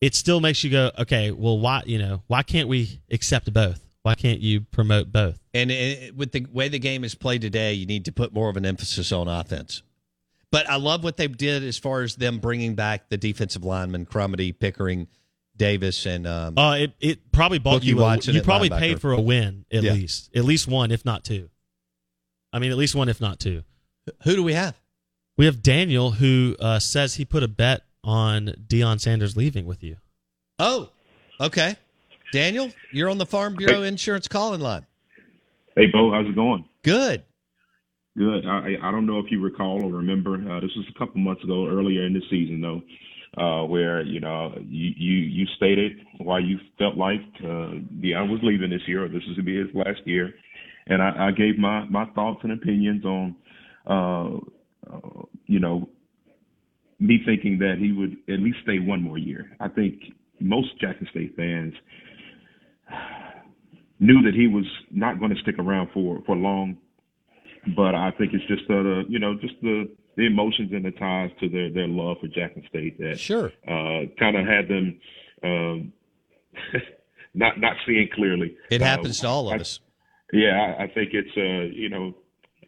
it 0.00 0.16
still 0.16 0.40
makes 0.40 0.64
you 0.64 0.70
go, 0.70 0.90
okay, 0.98 1.30
well 1.30 1.60
why, 1.60 1.84
you 1.86 1.96
know, 1.96 2.24
why 2.26 2.42
can't 2.42 2.66
we 2.66 3.00
accept 3.08 3.52
both? 3.52 3.84
Why 4.02 4.16
can't 4.16 4.40
you 4.40 4.62
promote 4.62 5.12
both? 5.12 5.38
And 5.54 5.70
it, 5.70 6.16
with 6.16 6.32
the 6.32 6.44
way 6.52 6.68
the 6.68 6.80
game 6.80 7.04
is 7.04 7.14
played 7.14 7.42
today, 7.42 7.74
you 7.74 7.86
need 7.86 8.06
to 8.06 8.12
put 8.12 8.32
more 8.32 8.48
of 8.48 8.56
an 8.56 8.66
emphasis 8.66 9.12
on 9.12 9.28
offense. 9.28 9.84
But 10.50 10.68
I 10.68 10.74
love 10.74 11.04
what 11.04 11.18
they 11.18 11.28
did 11.28 11.62
as 11.62 11.78
far 11.78 12.02
as 12.02 12.16
them 12.16 12.38
bringing 12.40 12.74
back 12.74 13.10
the 13.10 13.16
defensive 13.16 13.62
lineman, 13.62 14.06
Crumedy, 14.06 14.58
Pickering, 14.58 15.06
Davis, 15.56 16.06
and 16.06 16.26
um, 16.26 16.58
Uh, 16.58 16.74
it, 16.76 16.92
it 17.00 17.32
probably 17.32 17.58
bought 17.58 17.76
Bookie 17.76 17.86
you. 17.88 17.98
A, 17.98 18.02
Watson 18.02 18.34
you 18.34 18.42
probably 18.42 18.68
linebacker. 18.70 18.78
paid 18.78 19.00
for 19.00 19.12
a 19.12 19.20
win 19.20 19.64
at 19.72 19.82
Yeah. 19.82 19.92
least, 19.92 20.30
at 20.36 20.44
least 20.44 20.68
one, 20.68 20.90
if 20.90 21.04
not 21.04 21.24
two. 21.24 21.48
I 22.52 22.58
mean, 22.58 22.70
at 22.70 22.76
least 22.76 22.94
one, 22.94 23.08
if 23.08 23.20
not 23.20 23.38
two. 23.40 23.62
who 24.24 24.36
do 24.36 24.42
we 24.42 24.52
have? 24.54 24.80
We 25.36 25.44
have 25.46 25.62
Daniel 25.62 26.12
who 26.12 26.56
uh, 26.60 26.78
says 26.78 27.16
he 27.16 27.24
put 27.24 27.42
a 27.42 27.48
bet 27.48 27.82
on 28.04 28.54
Deion 28.66 29.00
Sanders 29.00 29.36
leaving 29.36 29.66
with 29.66 29.82
you. 29.82 29.96
Oh, 30.58 30.90
okay. 31.40 31.76
Daniel, 32.32 32.70
you're 32.92 33.10
on 33.10 33.18
the 33.18 33.26
Farm 33.26 33.54
Bureau 33.56 33.82
Insurance 33.82 34.28
calling 34.28 34.60
line. 34.60 34.86
Hey, 35.76 35.86
Bo, 35.92 36.10
how's 36.12 36.26
it 36.26 36.34
going? 36.34 36.64
Good. 36.82 37.22
Good. 38.16 38.46
I, 38.46 38.76
I 38.82 38.90
don't 38.90 39.04
know 39.06 39.18
if 39.18 39.30
you 39.30 39.42
recall 39.42 39.84
or 39.84 39.92
remember. 39.92 40.34
Uh, 40.34 40.60
this 40.60 40.70
was 40.76 40.86
a 40.94 40.98
couple 40.98 41.20
months 41.20 41.44
ago, 41.44 41.66
earlier 41.68 42.06
in 42.06 42.14
the 42.14 42.22
season, 42.30 42.60
though, 42.62 42.80
uh, 43.36 43.62
where 43.64 44.02
you 44.02 44.20
know 44.20 44.54
you, 44.66 44.92
you 44.96 45.16
you 45.18 45.46
stated 45.56 45.92
why 46.18 46.38
you 46.38 46.58
felt 46.78 46.96
like 46.96 47.20
uh, 47.40 47.78
Deion 48.00 48.30
was 48.30 48.40
leaving 48.42 48.70
this 48.70 48.82
year, 48.86 49.04
or 49.04 49.08
this 49.08 49.22
was 49.26 49.36
to 49.36 49.42
be 49.42 49.56
his 49.58 49.68
last 49.74 50.00
year, 50.04 50.32
and 50.86 51.02
I, 51.02 51.28
I 51.28 51.30
gave 51.32 51.58
my 51.58 51.84
my 51.84 52.06
thoughts 52.14 52.40
and 52.42 52.52
opinions 52.52 53.04
on, 53.04 53.36
uh, 53.86 54.36
uh, 54.92 55.22
you 55.46 55.60
know, 55.60 55.88
me 56.98 57.20
thinking 57.24 57.58
that 57.58 57.76
he 57.78 57.92
would 57.92 58.16
at 58.28 58.40
least 58.40 58.58
stay 58.62 58.78
one 58.78 59.02
more 59.02 59.18
year. 59.18 59.50
I 59.60 59.68
think 59.68 60.00
most 60.40 60.78
Jackson 60.80 61.06
State 61.10 61.36
fans 61.36 61.74
knew 64.00 64.22
that 64.22 64.34
he 64.34 64.46
was 64.46 64.66
not 64.90 65.18
going 65.18 65.34
to 65.34 65.40
stick 65.42 65.58
around 65.58 65.88
for 65.92 66.22
for 66.26 66.36
long 66.36 66.76
but 67.74 67.94
I 67.94 68.12
think 68.16 68.32
it's 68.32 68.46
just 68.46 68.68
the 68.68 69.04
you 69.08 69.18
know 69.18 69.34
just 69.40 69.54
the 69.62 69.88
the 70.16 70.26
emotions 70.26 70.70
and 70.72 70.84
the 70.84 70.90
ties 70.92 71.30
to 71.40 71.48
their 71.48 71.70
their 71.70 71.88
love 71.88 72.16
for 72.20 72.28
Jackson 72.28 72.62
State 72.68 72.98
that 72.98 73.18
sure 73.18 73.52
uh, 73.68 74.06
kind 74.18 74.36
of 74.36 74.46
had 74.46 74.68
them 74.68 75.00
um, 75.42 75.92
not 77.34 77.60
not 77.60 77.76
seeing 77.86 78.08
clearly. 78.14 78.56
It 78.70 78.82
Uh, 78.82 78.86
happens 78.86 79.20
to 79.20 79.28
all 79.28 79.48
of 79.48 79.54
I- 79.54 79.60
us. 79.60 79.80
Yeah, 80.32 80.74
I, 80.78 80.84
I 80.84 80.86
think 80.88 81.10
it's 81.12 81.30
uh 81.36 81.72
you 81.74 81.88
know 81.88 82.14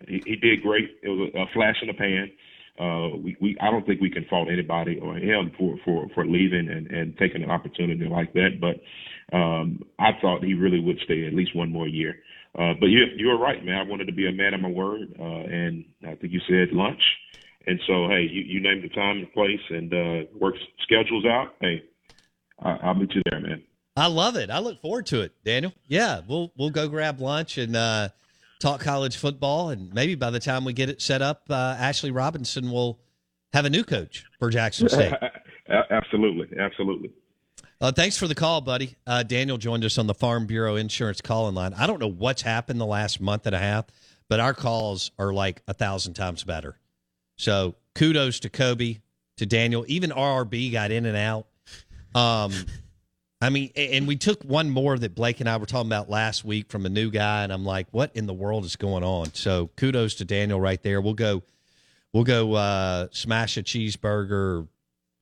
he, 0.06 0.22
he 0.24 0.36
did 0.36 0.62
great. 0.62 0.90
It 1.02 1.08
was 1.08 1.30
a, 1.34 1.40
a 1.40 1.46
flash 1.52 1.76
in 1.82 1.88
the 1.88 1.94
pan. 1.94 2.30
Uh, 2.80 3.16
we, 3.16 3.36
we 3.40 3.56
I 3.60 3.70
don't 3.72 3.84
think 3.84 4.00
we 4.00 4.10
can 4.10 4.24
fault 4.30 4.48
anybody 4.48 4.98
or 5.00 5.16
him 5.16 5.50
for 5.58 5.76
for 5.84 6.08
for 6.14 6.24
leaving 6.26 6.68
and 6.68 6.86
and 6.86 7.18
taking 7.18 7.42
an 7.42 7.50
opportunity 7.50 8.06
like 8.06 8.32
that. 8.34 8.60
But 8.60 9.36
um, 9.36 9.82
I 9.98 10.10
thought 10.20 10.44
he 10.44 10.54
really 10.54 10.78
would 10.80 11.00
stay 11.04 11.26
at 11.26 11.34
least 11.34 11.56
one 11.56 11.72
more 11.72 11.88
year. 11.88 12.14
Uh, 12.58 12.74
but 12.80 12.86
you 12.86 13.04
you 13.16 13.28
were 13.28 13.38
right, 13.38 13.64
man. 13.64 13.76
I 13.76 13.82
wanted 13.82 14.06
to 14.06 14.12
be 14.12 14.26
a 14.26 14.32
man 14.32 14.52
of 14.52 14.60
my 14.60 14.68
word, 14.68 15.14
uh, 15.18 15.22
and 15.22 15.84
I 16.02 16.16
think 16.16 16.32
you 16.32 16.40
said 16.48 16.72
lunch. 16.72 17.00
And 17.66 17.78
so, 17.86 18.08
hey, 18.08 18.22
you, 18.22 18.42
you 18.42 18.60
named 18.60 18.82
the 18.82 18.88
time 18.88 19.18
and 19.18 19.32
place, 19.32 19.60
and 19.68 19.92
uh, 19.92 20.28
work 20.34 20.54
schedules 20.82 21.24
out. 21.26 21.54
Hey, 21.60 21.82
I, 22.60 22.70
I'll 22.82 22.94
meet 22.94 23.14
you 23.14 23.22
there, 23.30 23.40
man. 23.40 23.62
I 23.94 24.06
love 24.06 24.36
it. 24.36 24.50
I 24.50 24.58
look 24.58 24.80
forward 24.80 25.06
to 25.06 25.20
it, 25.20 25.32
Daniel. 25.44 25.72
Yeah, 25.86 26.22
we'll 26.26 26.52
we'll 26.56 26.70
go 26.70 26.88
grab 26.88 27.20
lunch 27.20 27.58
and 27.58 27.76
uh, 27.76 28.08
talk 28.58 28.80
college 28.80 29.16
football, 29.16 29.70
and 29.70 29.92
maybe 29.94 30.16
by 30.16 30.30
the 30.30 30.40
time 30.40 30.64
we 30.64 30.72
get 30.72 30.88
it 30.88 31.00
set 31.00 31.22
up, 31.22 31.42
uh, 31.50 31.76
Ashley 31.78 32.10
Robinson 32.10 32.72
will 32.72 32.98
have 33.52 33.66
a 33.66 33.70
new 33.70 33.84
coach 33.84 34.24
for 34.40 34.50
Jackson 34.50 34.88
State. 34.88 35.14
Absolutely, 35.90 36.58
absolutely. 36.58 37.12
Uh, 37.80 37.92
thanks 37.92 38.16
for 38.16 38.26
the 38.26 38.34
call, 38.34 38.60
buddy. 38.60 38.96
Uh, 39.06 39.22
Daniel 39.22 39.56
joined 39.56 39.84
us 39.84 39.98
on 39.98 40.08
the 40.08 40.14
Farm 40.14 40.46
Bureau 40.46 40.74
Insurance 40.74 41.20
calling 41.20 41.54
line. 41.54 41.74
I 41.74 41.86
don't 41.86 42.00
know 42.00 42.10
what's 42.10 42.42
happened 42.42 42.80
the 42.80 42.86
last 42.86 43.20
month 43.20 43.46
and 43.46 43.54
a 43.54 43.58
half, 43.58 43.86
but 44.28 44.40
our 44.40 44.52
calls 44.52 45.12
are 45.16 45.32
like 45.32 45.62
a 45.68 45.74
thousand 45.74 46.14
times 46.14 46.42
better. 46.42 46.76
So 47.36 47.76
kudos 47.94 48.40
to 48.40 48.50
Kobe, 48.50 48.98
to 49.36 49.46
Daniel. 49.46 49.84
Even 49.86 50.10
RRB 50.10 50.72
got 50.72 50.90
in 50.90 51.06
and 51.06 51.16
out. 51.16 51.46
Um, 52.14 52.52
I 53.40 53.50
mean, 53.50 53.70
and 53.76 54.08
we 54.08 54.16
took 54.16 54.42
one 54.42 54.70
more 54.70 54.98
that 54.98 55.14
Blake 55.14 55.38
and 55.38 55.48
I 55.48 55.56
were 55.56 55.66
talking 55.66 55.88
about 55.88 56.10
last 56.10 56.44
week 56.44 56.70
from 56.70 56.84
a 56.84 56.88
new 56.88 57.10
guy, 57.10 57.44
and 57.44 57.52
I'm 57.52 57.64
like, 57.64 57.86
what 57.92 58.10
in 58.16 58.26
the 58.26 58.34
world 58.34 58.64
is 58.64 58.74
going 58.74 59.04
on? 59.04 59.32
So 59.34 59.70
kudos 59.76 60.16
to 60.16 60.24
Daniel 60.24 60.60
right 60.60 60.82
there. 60.82 61.00
We'll 61.00 61.14
go, 61.14 61.44
we'll 62.12 62.24
go 62.24 62.54
uh, 62.54 63.06
smash 63.12 63.56
a 63.56 63.62
cheeseburger, 63.62 64.66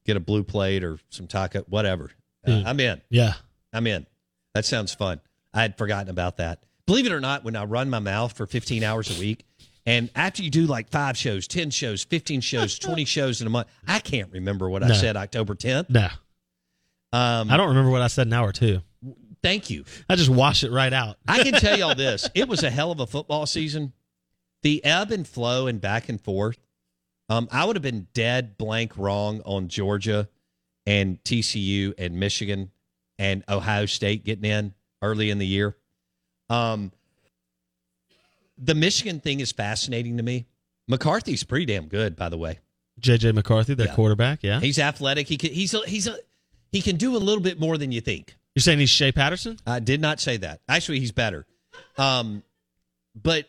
get 0.07 0.17
a 0.17 0.21
blue 0.21 0.43
plate 0.43 0.83
or 0.83 0.99
some 1.11 1.27
taco, 1.27 1.61
whatever. 1.69 2.11
Uh, 2.47 2.63
I'm 2.67 2.81
in. 2.81 3.01
Yeah. 3.09 3.35
I'm 3.73 3.87
in. 3.87 4.07
That 4.55 4.65
sounds 4.65 4.95
fun. 4.95 5.21
I 5.53 5.63
had 5.63 5.77
forgotten 5.77 6.09
about 6.09 6.37
that. 6.39 6.63
Believe 6.87 7.07
it 7.07 7.13
or 7.13 7.21
not, 7.21 7.45
when 7.45 7.57
I 7.57 7.65
run 7.65 7.91
my 7.91 7.99
mouth 7.99 8.33
for 8.37 8.47
15 8.47 8.85
hours 8.85 9.17
a 9.17 9.21
week, 9.21 9.45
and 9.85 10.11
after 10.15 10.43
you 10.43 10.51
do 10.51 10.67
like 10.67 10.89
five 10.91 11.17
shows, 11.17 11.47
10 11.49 11.71
shows, 11.71 12.05
15 12.05 12.41
shows, 12.41 12.79
20 12.79 13.05
shows 13.05 13.41
in 13.41 13.47
a 13.47 13.51
month, 13.51 13.69
I 13.87 13.99
can't 13.99 14.31
remember 14.33 14.69
what 14.69 14.83
I 14.83 14.93
said 14.95 15.17
October 15.17 15.55
10th. 15.55 15.91
No. 15.91 16.09
Um, 17.13 17.51
I 17.51 17.57
don't 17.57 17.69
remember 17.69 17.91
what 17.91 18.03
I 18.03 18.09
said 18.09 18.27
an 18.27 18.33
hour 18.33 18.49
or 18.49 18.53
two. 18.53 18.81
Thank 19.43 19.71
you. 19.71 19.85
I 20.09 20.17
just 20.17 20.29
wash 20.31 20.65
it 20.65 20.73
right 20.73 20.93
out. 20.93 21.19
I 21.29 21.43
can 21.43 21.53
tell 21.55 21.79
y'all 21.79 21.95
this. 21.95 22.29
It 22.35 22.49
was 22.49 22.63
a 22.63 22.71
hell 22.71 22.91
of 22.91 23.01
a 23.01 23.07
football 23.07 23.47
season. 23.47 23.93
The 24.63 24.85
ebb 24.85 25.13
and 25.13 25.27
flow 25.27 25.67
and 25.67 25.81
back 25.81 26.09
and 26.09 26.21
forth. 26.21 26.59
Um, 27.29 27.49
I 27.53 27.65
would 27.65 27.77
have 27.77 27.83
been 27.83 28.09
dead 28.13 28.59
blank 28.59 28.97
wrong 28.97 29.41
on 29.45 29.69
Georgia 29.69 30.29
and 30.87 31.23
TCU 31.25 31.95
and 31.99 32.15
Michigan 32.21 32.71
and 33.19 33.43
Ohio 33.49 33.87
State 33.87 34.25
getting 34.25 34.45
in 34.45 34.75
early 35.03 35.31
in 35.31 35.39
the 35.39 35.47
year. 35.47 35.77
Um, 36.49 36.93
the 38.59 38.75
Michigan 38.75 39.21
thing 39.21 39.41
is 39.41 39.53
fascinating 39.53 40.17
to 40.17 40.23
me. 40.23 40.47
McCarthy's 40.89 41.43
pretty 41.45 41.67
damn 41.67 41.87
good, 41.89 42.17
by 42.17 42.29
the 42.29 42.39
way. 42.39 42.61
JJ 43.01 43.35
McCarthy, 43.35 43.75
their 43.75 43.87
Yeah. 43.89 43.95
quarterback. 43.95 44.43
Yeah. 44.43 44.61
He's 44.61 44.79
athletic. 44.79 45.27
He 45.29 45.37
can, 45.37 45.53
he's 45.53 45.75
a, 45.75 45.81
he's 45.87 46.07
a, 46.07 46.17
he 46.73 46.81
can 46.81 46.97
do 46.97 47.17
a 47.17 47.19
little 47.19 47.43
bit 47.43 47.59
more 47.61 47.77
than 47.77 47.93
you 47.93 48.01
think. 48.01 48.37
You're 48.55 48.63
saying 48.63 48.79
he's 48.79 48.89
Shea 48.91 49.13
Patterson? 49.13 49.59
I 49.67 49.81
did 49.81 50.01
not 50.01 50.21
say 50.21 50.39
that. 50.39 50.61
Actually, 50.69 51.01
he's 51.01 51.13
better. 51.13 51.45
Um, 51.99 52.43
but 53.21 53.47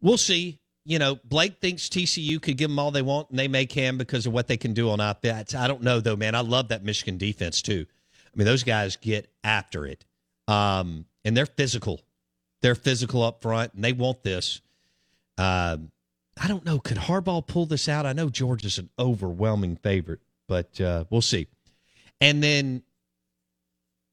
we'll 0.00 0.18
see. 0.18 0.58
You 0.86 1.00
know, 1.00 1.18
Blake 1.24 1.60
thinks 1.60 1.88
TCU 1.88 2.40
could 2.40 2.56
give 2.56 2.70
them 2.70 2.78
all 2.78 2.92
they 2.92 3.02
want, 3.02 3.30
and 3.30 3.38
they 3.38 3.48
may 3.48 3.66
can 3.66 3.98
because 3.98 4.24
of 4.24 4.32
what 4.32 4.46
they 4.46 4.56
can 4.56 4.72
do 4.72 4.90
on 4.90 5.00
offense. 5.00 5.54
I 5.54 5.66
don't 5.66 5.82
know 5.82 5.98
though, 6.00 6.14
man. 6.14 6.34
I 6.36 6.40
love 6.40 6.68
that 6.68 6.84
Michigan 6.84 7.18
defense 7.18 7.60
too. 7.60 7.86
I 7.88 8.36
mean, 8.36 8.46
those 8.46 8.62
guys 8.62 8.96
get 8.96 9.28
after 9.42 9.84
it, 9.84 10.04
um, 10.46 11.06
and 11.24 11.36
they're 11.36 11.46
physical. 11.46 12.00
They're 12.62 12.76
physical 12.76 13.22
up 13.22 13.42
front, 13.42 13.74
and 13.74 13.82
they 13.82 13.92
want 13.92 14.22
this. 14.22 14.60
Um, 15.36 15.90
I 16.40 16.48
don't 16.48 16.64
know. 16.64 16.78
Could 16.78 16.98
Harbaugh 16.98 17.46
pull 17.46 17.66
this 17.66 17.88
out? 17.88 18.06
I 18.06 18.12
know 18.12 18.28
Georgia's 18.28 18.78
an 18.78 18.90
overwhelming 18.98 19.76
favorite, 19.76 20.20
but 20.46 20.80
uh, 20.80 21.04
we'll 21.10 21.22
see. 21.22 21.48
And 22.20 22.42
then 22.42 22.82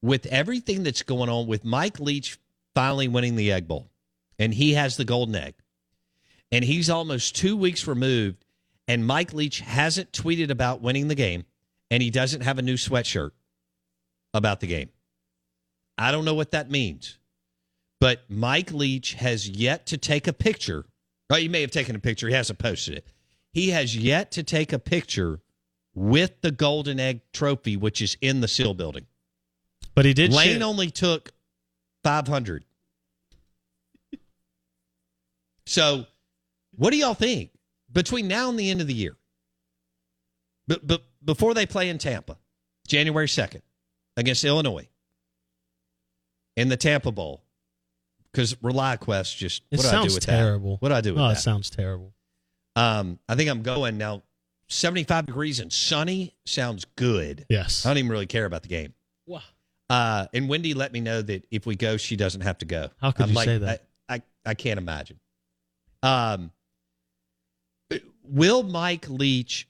with 0.01 0.25
everything 0.27 0.83
that's 0.83 1.03
going 1.03 1.29
on 1.29 1.47
with 1.47 1.63
Mike 1.63 1.99
Leach 1.99 2.37
finally 2.73 3.07
winning 3.07 3.35
the 3.35 3.51
Egg 3.51 3.67
Bowl, 3.67 3.89
and 4.39 4.53
he 4.53 4.73
has 4.73 4.97
the 4.97 5.05
golden 5.05 5.35
egg, 5.35 5.55
and 6.53 6.63
he's 6.63 6.87
almost 6.87 7.35
two 7.35 7.57
weeks 7.57 7.87
removed, 7.87 8.45
and 8.87 9.07
Mike 9.07 9.33
Leach 9.33 9.61
hasn't 9.61 10.11
tweeted 10.11 10.51
about 10.51 10.81
winning 10.81 11.07
the 11.07 11.15
game, 11.15 11.45
and 11.89 12.03
he 12.03 12.11
doesn't 12.11 12.41
have 12.41 12.59
a 12.59 12.61
new 12.61 12.75
sweatshirt 12.75 13.31
about 14.35 14.59
the 14.59 14.67
game. 14.67 14.89
I 15.97 16.11
don't 16.11 16.25
know 16.25 16.35
what 16.35 16.51
that 16.51 16.69
means, 16.69 17.17
but 17.99 18.21
Mike 18.29 18.71
Leach 18.71 19.15
has 19.15 19.49
yet 19.49 19.87
to 19.87 19.97
take 19.97 20.27
a 20.27 20.33
picture. 20.33 20.85
Well, 21.27 21.39
he 21.39 21.49
may 21.49 21.61
have 21.61 21.71
taken 21.71 21.95
a 21.95 21.99
picture. 21.99 22.27
He 22.27 22.35
hasn't 22.35 22.59
posted 22.59 22.93
it. 22.99 23.07
He 23.51 23.71
has 23.71 23.97
yet 23.97 24.29
to 24.33 24.43
take 24.43 24.71
a 24.73 24.79
picture 24.79 25.39
with 25.95 26.41
the 26.41 26.51
golden 26.51 26.99
egg 26.99 27.21
trophy, 27.33 27.77
which 27.77 27.99
is 27.99 28.15
in 28.21 28.41
the 28.41 28.47
seal 28.47 28.75
building. 28.75 29.07
But 29.95 30.05
he 30.05 30.13
did. 30.13 30.31
Lane 30.31 30.59
share- 30.59 30.67
only 30.67 30.91
took 30.91 31.31
500. 32.03 32.63
So, 35.65 36.05
what 36.75 36.91
do 36.91 36.97
y'all 36.97 37.13
think 37.13 37.51
between 37.91 38.27
now 38.27 38.49
and 38.49 38.59
the 38.59 38.69
end 38.69 38.81
of 38.81 38.87
the 38.87 38.93
year? 38.93 39.15
But, 40.67 40.85
but 40.85 41.03
before 41.23 41.53
they 41.53 41.65
play 41.65 41.89
in 41.89 41.97
Tampa, 41.97 42.37
January 42.87 43.27
2nd, 43.27 43.61
against 44.15 44.43
Illinois 44.43 44.87
in 46.55 46.69
the 46.69 46.77
Tampa 46.77 47.11
Bowl, 47.11 47.43
because 48.31 48.55
ReliaQuest 48.55 49.35
just 49.37 49.63
It 49.71 49.77
what 49.77 49.83
do 49.83 49.97
I 49.97 50.07
do 50.07 50.13
with 50.13 50.25
terrible. 50.25 50.71
that? 50.71 50.81
What 50.81 50.89
do 50.89 50.95
I 50.95 51.01
do 51.01 51.13
with 51.13 51.21
oh, 51.21 51.27
that? 51.27 51.37
it 51.37 51.41
sounds 51.41 51.69
terrible. 51.69 52.13
Um, 52.75 53.19
I 53.29 53.35
think 53.35 53.49
I'm 53.49 53.61
going 53.61 53.97
now. 53.97 54.23
75 54.69 55.27
degrees 55.27 55.59
and 55.59 55.71
sunny 55.71 56.35
sounds 56.45 56.85
good. 56.95 57.45
Yes. 57.49 57.85
I 57.85 57.89
don't 57.89 57.97
even 57.99 58.09
really 58.09 58.25
care 58.25 58.45
about 58.45 58.63
the 58.63 58.69
game. 58.69 58.93
Wow. 59.27 59.41
Uh, 59.89 60.25
and 60.33 60.49
Wendy 60.49 60.73
let 60.73 60.91
me 60.93 60.99
know 60.99 61.21
that 61.21 61.45
if 61.51 61.67
we 61.67 61.75
go, 61.75 61.97
she 61.97 62.15
doesn't 62.15 62.41
have 62.41 62.57
to 62.59 62.65
go. 62.65 62.89
How 62.99 63.11
could 63.11 63.23
I'm 63.23 63.29
you 63.29 63.35
like, 63.35 63.45
say 63.45 63.57
that? 63.59 63.85
I, 64.09 64.15
I, 64.15 64.21
I 64.45 64.53
can't 64.55 64.79
imagine. 64.79 65.19
Um, 66.01 66.51
will 68.23 68.63
Mike 68.63 69.09
Leach, 69.09 69.67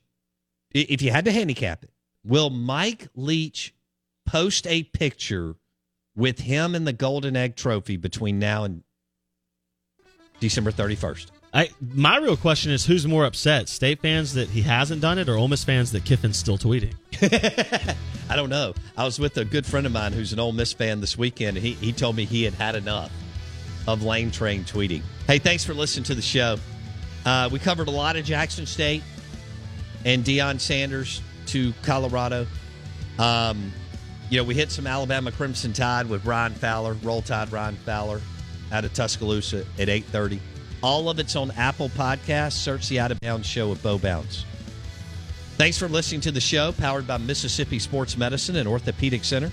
if 0.74 1.02
you 1.02 1.12
had 1.12 1.26
to 1.26 1.32
handicap 1.32 1.84
it, 1.84 1.92
will 2.24 2.50
Mike 2.50 3.08
Leach 3.16 3.74
post 4.26 4.68
a 4.68 4.84
picture 4.84 5.56
with 6.16 6.40
him 6.40 6.76
and 6.76 6.88
the 6.88 6.94
Golden 6.94 7.36
Egg 7.36 7.56
Trophy 7.56 7.98
between 7.98 8.40
now 8.40 8.64
and 8.64 8.84
December 10.40 10.72
31st? 10.72 11.28
I 11.54 11.70
my 11.80 12.18
real 12.18 12.36
question 12.36 12.72
is 12.72 12.86
who's 12.86 13.06
more 13.06 13.26
upset, 13.26 13.70
State 13.70 14.02
fans 14.02 14.34
that 14.34 14.50
he 14.50 14.64
hasn't 14.64 15.02
done 15.02 15.20
it, 15.20 15.30
or 15.30 15.36
Ole 15.36 15.48
Miss 15.48 15.64
fans 15.64 15.92
that 15.92 16.04
Kiffin's 16.04 16.38
still 16.38 16.58
tweeting? 16.58 16.96
I 18.30 18.36
don't 18.36 18.50
know. 18.50 18.74
I 18.98 19.04
was 19.04 19.20
with 19.20 19.38
a 19.38 19.46
good 19.46 19.66
friend 19.66 19.86
of 19.86 19.92
mine 19.92 20.14
who's 20.14 20.34
an 20.34 20.40
Ole 20.40 20.52
Miss 20.52 20.74
fan 20.74 21.00
this 21.00 21.16
weekend, 21.16 21.58
and 21.58 21.66
he, 21.66 21.74
he 21.74 21.94
told 21.94 22.16
me 22.16 22.26
he 22.26 22.44
had 22.44 22.56
had 22.56 22.76
enough 22.76 23.12
of 23.88 24.02
Lane 24.02 24.32
Train 24.32 24.64
tweeting. 24.64 25.04
Hey, 25.28 25.38
thanks 25.38 25.64
for 25.64 25.76
listening 25.76 26.06
to 26.06 26.16
the 26.16 26.22
show. 26.22 26.58
Uh, 27.26 27.50
we 27.52 27.60
covered 27.60 27.88
a 27.88 27.92
lot 27.92 28.16
of 28.16 28.26
Jackson 28.26 28.66
State 28.66 29.04
and 30.06 30.24
Deion 30.24 30.60
Sanders 30.60 31.22
to 31.48 31.74
Colorado. 31.84 32.48
Um, 33.20 33.72
you 34.30 34.38
know, 34.38 34.44
we 34.44 34.56
hit 34.56 34.72
some 34.72 34.88
Alabama 34.88 35.32
Crimson 35.32 35.74
Tide 35.74 36.10
with 36.10 36.26
Ryan 36.26 36.54
Fowler, 36.54 36.94
Roll 37.04 37.22
Tide 37.22 37.52
Ryan 37.52 37.76
Fowler 37.76 38.22
out 38.72 38.86
of 38.86 38.94
Tuscaloosa 38.94 39.66
at 39.78 39.88
8.30. 39.88 40.40
All 40.82 41.10
of 41.10 41.20
it's 41.20 41.36
on 41.36 41.52
Apple 41.52 41.90
Podcasts. 41.90 42.54
Search 42.54 42.90
the 42.90 43.00
Out 43.00 43.12
of 43.12 43.20
Bounds 43.22 43.48
Show 43.48 43.70
with 43.70 43.82
Bo 43.84 43.98
Bounds. 43.98 44.46
Thanks 45.58 45.78
for 45.78 45.88
listening 45.88 46.22
to 46.22 46.32
the 46.32 46.42
show, 46.42 46.72
powered 46.72 47.06
by 47.06 47.18
Mississippi 47.18 47.80
Sports 47.80 48.18
Medicine 48.18 48.56
and 48.56 48.68
Orthopedic 48.68 49.24
Center. 49.24 49.52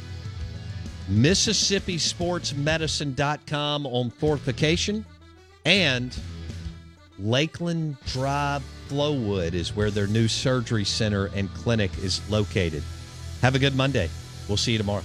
MississippiSportsMedicine.com 1.11 3.87
on 3.87 4.11
fortification. 4.11 5.05
And 5.67 6.19
Lakeland 7.23 7.97
Drive 8.07 8.63
Flowwood 8.89 9.53
is 9.55 9.75
where 9.77 9.91
their 9.91 10.07
new 10.07 10.29
surgery 10.29 10.85
center 10.85 11.27
and 11.35 11.53
clinic 11.55 11.91
is 11.99 12.21
located. 12.31 12.83
Have 13.43 13.55
a 13.55 13.59
good 13.59 13.77
Monday. 13.77 14.09
We'll 14.49 14.57
see 14.57 14.73
you 14.73 14.79
tomorrow. 14.79 15.05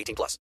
18 0.00 0.14
plus. 0.16 0.38